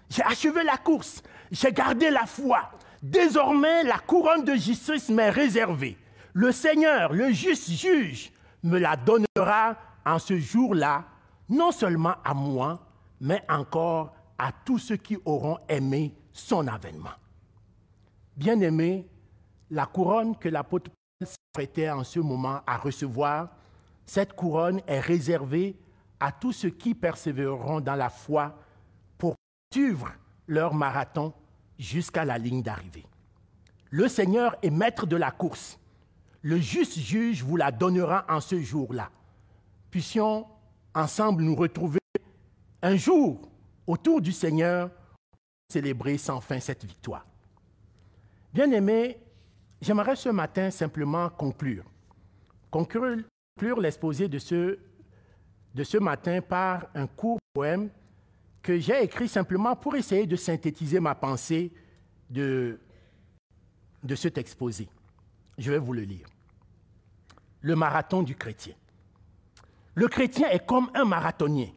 J'ai 0.08 0.22
achevé 0.22 0.62
la 0.64 0.76
course. 0.76 1.22
J'ai 1.50 1.72
gardé 1.72 2.10
la 2.10 2.26
foi. 2.26 2.70
Désormais, 3.02 3.84
la 3.84 3.98
couronne 3.98 4.44
de 4.44 4.54
justice 4.54 5.08
m'est 5.08 5.30
réservée. 5.30 5.96
Le 6.32 6.52
Seigneur, 6.52 7.12
le 7.12 7.32
juste 7.32 7.70
juge, 7.70 8.32
me 8.62 8.78
la 8.78 8.96
donnera 8.96 9.76
en 10.04 10.18
ce 10.18 10.38
jour-là, 10.38 11.06
non 11.48 11.72
seulement 11.72 12.14
à 12.24 12.34
moi, 12.34 12.86
mais 13.20 13.42
encore 13.48 14.14
à 14.38 14.52
tous 14.52 14.78
ceux 14.78 14.96
qui 14.96 15.16
auront 15.24 15.58
aimé 15.68 16.14
son 16.32 16.66
avènement. 16.66 17.10
Bien-aimé, 18.36 19.08
la 19.70 19.86
couronne 19.86 20.36
que 20.36 20.48
l'apôtre 20.48 20.90
Paul 21.52 21.64
s'apprêtait 21.64 21.90
en 21.90 22.04
ce 22.04 22.20
moment 22.20 22.60
à 22.66 22.76
recevoir, 22.76 23.48
cette 24.06 24.34
couronne 24.34 24.80
est 24.86 25.00
réservée 25.00 25.76
à 26.18 26.32
tous 26.32 26.52
ceux 26.52 26.70
qui 26.70 26.94
persévéreront 26.94 27.80
dans 27.80 27.94
la 27.94 28.10
foi 28.10 28.56
pour 29.18 29.34
suivre 29.72 30.08
leur 30.46 30.74
marathon 30.74 31.32
jusqu'à 31.78 32.24
la 32.24 32.38
ligne 32.38 32.62
d'arrivée. 32.62 33.06
Le 33.90 34.08
Seigneur 34.08 34.56
est 34.62 34.70
maître 34.70 35.06
de 35.06 35.16
la 35.16 35.30
course. 35.30 35.78
Le 36.42 36.58
juste 36.58 36.98
juge 36.98 37.42
vous 37.42 37.56
la 37.56 37.70
donnera 37.72 38.24
en 38.28 38.40
ce 38.40 38.60
jour-là. 38.60 39.10
Puissions 39.90 40.46
ensemble 40.94 41.42
nous 41.42 41.56
retrouver 41.56 42.00
un 42.82 42.96
jour 42.96 43.40
autour 43.86 44.20
du 44.20 44.32
Seigneur 44.32 44.90
pour 44.90 45.40
célébrer 45.72 46.16
sans 46.18 46.40
fin 46.40 46.60
cette 46.60 46.84
victoire. 46.84 47.26
Bien-aimés, 48.52 49.18
j'aimerais 49.80 50.16
ce 50.16 50.28
matin 50.28 50.70
simplement 50.70 51.28
conclure. 51.30 51.84
Conclure, 52.70 53.24
l'exposé 53.78 54.28
de 54.28 54.38
ce, 54.38 55.98
matin 55.98 56.40
par 56.40 56.86
un 56.94 57.06
court 57.06 57.38
poème 57.52 57.90
que 58.62 58.78
j'ai 58.78 59.02
écrit 59.02 59.28
simplement 59.28 59.74
pour 59.74 59.96
essayer 59.96 60.26
de 60.26 60.36
synthétiser 60.36 61.00
ma 61.00 61.14
pensée 61.14 61.72
de, 62.28 62.78
de 64.02 64.14
cet 64.14 64.38
exposé. 64.38 64.88
Je 65.58 65.70
vais 65.70 65.78
vous 65.78 65.92
le 65.92 66.02
lire. 66.02 66.26
Le 67.60 67.74
marathon 67.76 68.22
du 68.22 68.36
chrétien. 68.36 68.74
Le 69.94 70.08
chrétien 70.08 70.48
est 70.48 70.64
comme 70.64 70.90
un 70.94 71.04
marathonien. 71.04 71.68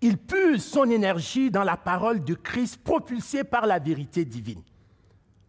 Il 0.00 0.18
puse 0.18 0.64
son 0.64 0.90
énergie 0.90 1.50
dans 1.50 1.64
la 1.64 1.76
parole 1.76 2.24
de 2.24 2.34
Christ 2.34 2.82
propulsée 2.82 3.44
par 3.44 3.66
la 3.66 3.78
vérité 3.78 4.24
divine. 4.24 4.62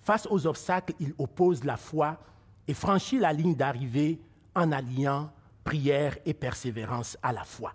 Face 0.01 0.27
aux 0.29 0.47
obstacles, 0.47 0.93
il 0.99 1.13
oppose 1.17 1.63
la 1.63 1.77
foi 1.77 2.17
et 2.67 2.73
franchit 2.73 3.19
la 3.19 3.33
ligne 3.33 3.55
d'arrivée 3.55 4.19
en 4.55 4.71
alliant 4.71 5.31
prière 5.63 6.17
et 6.25 6.33
persévérance 6.33 7.17
à 7.21 7.31
la 7.31 7.43
fois. 7.43 7.73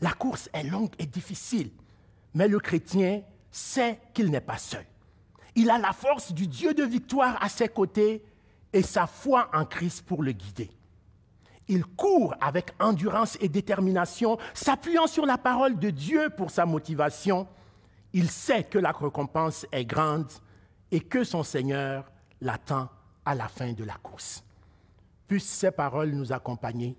La 0.00 0.12
course 0.12 0.48
est 0.52 0.62
longue 0.62 0.94
et 0.98 1.06
difficile, 1.06 1.70
mais 2.34 2.48
le 2.48 2.58
chrétien 2.58 3.22
sait 3.50 4.00
qu'il 4.14 4.30
n'est 4.30 4.40
pas 4.40 4.58
seul. 4.58 4.84
Il 5.56 5.68
a 5.68 5.78
la 5.78 5.92
force 5.92 6.32
du 6.32 6.46
Dieu 6.46 6.74
de 6.74 6.84
victoire 6.84 7.42
à 7.42 7.48
ses 7.48 7.68
côtés 7.68 8.24
et 8.72 8.82
sa 8.82 9.06
foi 9.06 9.50
en 9.52 9.64
Christ 9.64 10.02
pour 10.06 10.22
le 10.22 10.32
guider. 10.32 10.70
Il 11.66 11.84
court 11.84 12.34
avec 12.40 12.72
endurance 12.80 13.36
et 13.40 13.48
détermination, 13.48 14.38
s'appuyant 14.54 15.06
sur 15.06 15.26
la 15.26 15.38
parole 15.38 15.78
de 15.78 15.90
Dieu 15.90 16.30
pour 16.30 16.50
sa 16.50 16.66
motivation. 16.66 17.46
Il 18.12 18.30
sait 18.30 18.64
que 18.64 18.78
la 18.78 18.92
récompense 18.92 19.66
est 19.70 19.84
grande 19.84 20.30
et 20.90 21.00
que 21.00 21.24
son 21.24 21.42
Seigneur 21.42 22.10
l'attend 22.40 22.88
à 23.24 23.34
la 23.34 23.48
fin 23.48 23.72
de 23.72 23.84
la 23.84 23.94
course. 23.94 24.44
Puissent 25.28 25.48
ces 25.48 25.70
paroles 25.70 26.10
nous 26.10 26.32
accompagner, 26.32 26.96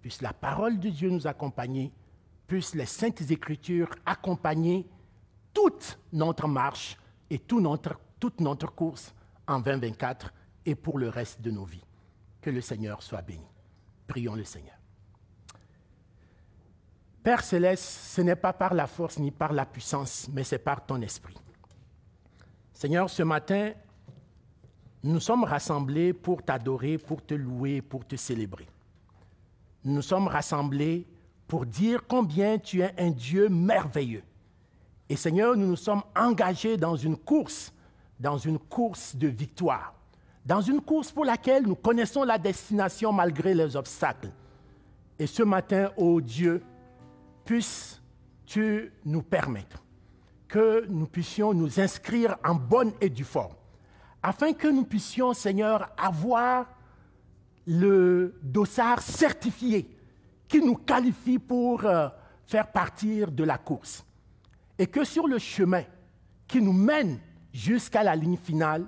puisse 0.00 0.20
la 0.20 0.32
parole 0.32 0.78
de 0.78 0.90
Dieu 0.90 1.10
nous 1.10 1.26
accompagner 1.26 1.92
puissent 2.50 2.74
les 2.74 2.86
saintes 2.86 3.30
écritures 3.30 3.90
accompagner 4.04 4.84
toute 5.54 6.00
notre 6.12 6.48
marche 6.48 6.98
et 7.30 7.38
toute 7.38 7.62
notre 8.40 8.66
course 8.74 9.14
en 9.46 9.60
2024 9.60 10.34
et 10.66 10.74
pour 10.74 10.98
le 10.98 11.08
reste 11.08 11.40
de 11.40 11.52
nos 11.52 11.64
vies. 11.64 11.84
Que 12.40 12.50
le 12.50 12.60
Seigneur 12.60 13.04
soit 13.04 13.22
béni. 13.22 13.46
Prions 14.08 14.34
le 14.34 14.42
Seigneur. 14.42 14.74
Père 17.22 17.44
céleste, 17.44 17.84
ce 17.84 18.20
n'est 18.20 18.34
pas 18.34 18.52
par 18.52 18.74
la 18.74 18.88
force 18.88 19.20
ni 19.20 19.30
par 19.30 19.52
la 19.52 19.64
puissance, 19.64 20.28
mais 20.32 20.42
c'est 20.42 20.58
par 20.58 20.84
ton 20.84 21.00
esprit. 21.02 21.36
Seigneur, 22.80 23.10
ce 23.10 23.22
matin, 23.22 23.72
nous 25.02 25.20
sommes 25.20 25.44
rassemblés 25.44 26.14
pour 26.14 26.42
t'adorer, 26.42 26.96
pour 26.96 27.22
te 27.22 27.34
louer, 27.34 27.82
pour 27.82 28.06
te 28.06 28.16
célébrer. 28.16 28.66
Nous 29.84 30.00
sommes 30.00 30.28
rassemblés 30.28 31.06
pour 31.46 31.66
dire 31.66 32.06
combien 32.08 32.58
tu 32.58 32.80
es 32.80 32.94
un 32.96 33.10
Dieu 33.10 33.50
merveilleux. 33.50 34.22
Et 35.10 35.16
Seigneur, 35.16 35.58
nous 35.58 35.66
nous 35.66 35.76
sommes 35.76 36.02
engagés 36.16 36.78
dans 36.78 36.96
une 36.96 37.18
course, 37.18 37.70
dans 38.18 38.38
une 38.38 38.58
course 38.58 39.14
de 39.14 39.28
victoire, 39.28 39.92
dans 40.46 40.62
une 40.62 40.80
course 40.80 41.12
pour 41.12 41.26
laquelle 41.26 41.64
nous 41.64 41.76
connaissons 41.76 42.22
la 42.22 42.38
destination 42.38 43.12
malgré 43.12 43.52
les 43.52 43.76
obstacles. 43.76 44.30
Et 45.18 45.26
ce 45.26 45.42
matin, 45.42 45.90
ô 45.98 46.18
Dieu, 46.22 46.62
puisses-tu 47.44 48.90
nous 49.04 49.20
permettre 49.20 49.79
que 50.50 50.84
nous 50.88 51.06
puissions 51.06 51.54
nous 51.54 51.80
inscrire 51.80 52.36
en 52.44 52.56
bonne 52.56 52.92
et 53.00 53.08
due 53.08 53.24
forme, 53.24 53.54
afin 54.22 54.52
que 54.52 54.66
nous 54.66 54.84
puissions, 54.84 55.32
Seigneur, 55.32 55.88
avoir 55.96 56.66
le 57.66 58.34
dossard 58.42 59.00
certifié 59.00 59.96
qui 60.48 60.60
nous 60.60 60.74
qualifie 60.74 61.38
pour 61.38 61.84
euh, 61.84 62.08
faire 62.46 62.72
partir 62.72 63.30
de 63.30 63.44
la 63.44 63.58
course. 63.58 64.04
Et 64.76 64.88
que 64.88 65.04
sur 65.04 65.28
le 65.28 65.38
chemin 65.38 65.84
qui 66.48 66.60
nous 66.60 66.72
mène 66.72 67.20
jusqu'à 67.52 68.02
la 68.02 68.16
ligne 68.16 68.36
finale, 68.36 68.86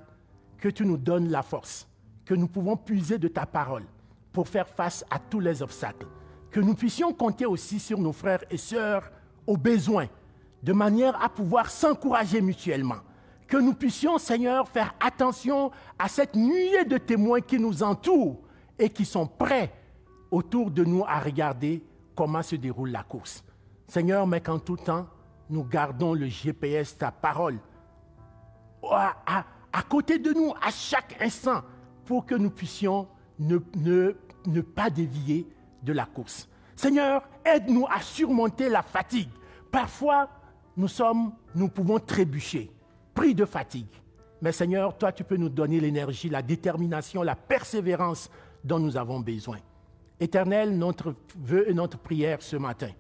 que 0.59 0.69
tu 0.69 0.85
nous 0.85 0.97
donnes 0.97 1.29
la 1.29 1.43
force, 1.43 1.87
que 2.25 2.35
nous 2.35 2.49
pouvons 2.49 2.77
puiser 2.77 3.19
de 3.19 3.29
ta 3.29 3.47
parole 3.47 3.85
pour 4.33 4.49
faire 4.49 4.69
face 4.69 5.05
à 5.11 5.21
tous 5.21 5.41
les 5.41 5.63
obstacles, 5.63 6.09
que 6.51 6.61
nous 6.61 6.75
puissions 6.75 7.13
compter 7.13 7.47
aussi 7.47 7.79
sur 7.79 8.01
nos 8.01 8.13
frères 8.13 8.43
et 8.51 8.57
sœurs 8.57 9.13
aux 9.47 9.57
besoins, 9.57 10.09
de 10.63 10.73
manière 10.73 11.21
à 11.23 11.29
pouvoir 11.29 11.71
s'encourager 11.71 12.41
mutuellement, 12.41 13.01
que 13.49 13.57
nous 13.57 13.75
puissions, 13.75 14.19
Seigneur, 14.19 14.69
faire 14.69 14.95
attention 15.01 15.71
à 15.99 16.09
cette 16.09 16.37
nuée 16.37 16.85
de 16.85 16.99
témoins 16.99 17.41
qui 17.41 17.59
nous 17.59 17.83
entourent 17.83 18.41
et 18.79 18.89
qui 18.89 19.05
sont 19.05 19.27
prêts 19.27 19.73
autour 20.31 20.71
de 20.71 20.85
nous 20.85 21.05
à 21.07 21.21
regarder 21.21 21.85
comment 22.15 22.43
se 22.43 22.57
déroule 22.57 22.91
la 22.91 23.03
course. 23.03 23.45
Seigneur, 23.87 24.27
mais 24.27 24.41
qu'en 24.41 24.59
tout 24.59 24.77
temps, 24.77 25.07
nous 25.51 25.65
gardons 25.65 26.15
le 26.15 26.27
GPS, 26.27 26.97
ta 26.97 27.11
parole, 27.11 27.59
à, 28.91 29.45
côté 29.89 30.19
de 30.19 30.33
nous 30.33 30.55
à 30.63 30.71
chaque 30.71 31.21
instant 31.21 31.61
pour 32.07 32.25
que 32.25 32.35
nous 32.35 32.51
puissions 32.51 33.07
ne, 33.39 33.59
ne 34.47 34.61
pas 34.63 34.89
dévier 34.89 35.47
de 35.83 35.93
la 35.93 36.07
course. 36.07 36.49
Seigneur, 36.75 37.23
aide-nous 37.45 37.87
à 37.87 38.01
surmonter 38.01 38.69
la 38.69 38.83
fatigue. 38.83 39.29
Parfois, 39.71 40.29
nous 40.77 40.89
sommes, 40.89 41.33
nous 41.55 41.69
pouvons 41.69 41.99
trébucher, 41.99 42.71
pris 43.15 43.35
de 43.35 43.45
fatigue. 43.45 43.87
Mais 44.41 44.53
Seigneur, 44.53 44.97
toi, 44.97 45.13
tu 45.13 45.23
peux 45.23 45.37
nous 45.37 45.49
donner 45.49 45.79
l'énergie, 45.81 46.29
la 46.29 46.43
détermination, 46.43 47.23
la 47.23 47.37
persévérance 47.37 48.31
dont 48.65 48.79
nous 48.79 48.97
avons 48.97 49.21
besoin. 49.21 49.59
Éternel, 50.19 50.77
notre 50.77 51.15
vœu 51.37 51.69
et 51.69 51.75
notre 51.75 51.99
prière 51.99 52.43
ce 52.43 52.57
matin, 52.57 52.91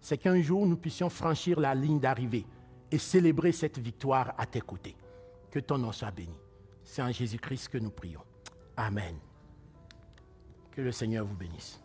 c'est 0.00 0.18
qu'un 0.18 0.40
jour 0.40 0.66
nous 0.66 0.76
puissions 0.76 1.08
franchir 1.08 1.58
la 1.58 1.74
ligne 1.74 2.00
d'arrivée 2.00 2.46
et 2.90 2.98
célébrer 2.98 3.52
cette 3.52 3.78
victoire 3.78 4.34
à 4.38 4.46
tes 4.46 4.60
côtés. 4.60 4.96
Que 5.50 5.58
ton 5.58 5.78
nom 5.78 5.92
soit 5.92 6.10
béni. 6.10 6.38
C'est 6.84 7.02
en 7.02 7.10
Jésus-Christ 7.10 7.68
que 7.68 7.78
nous 7.78 7.90
prions. 7.90 8.22
Amen. 8.76 9.16
Que 10.70 10.82
le 10.82 10.92
Seigneur 10.92 11.24
vous 11.24 11.36
bénisse. 11.36 11.81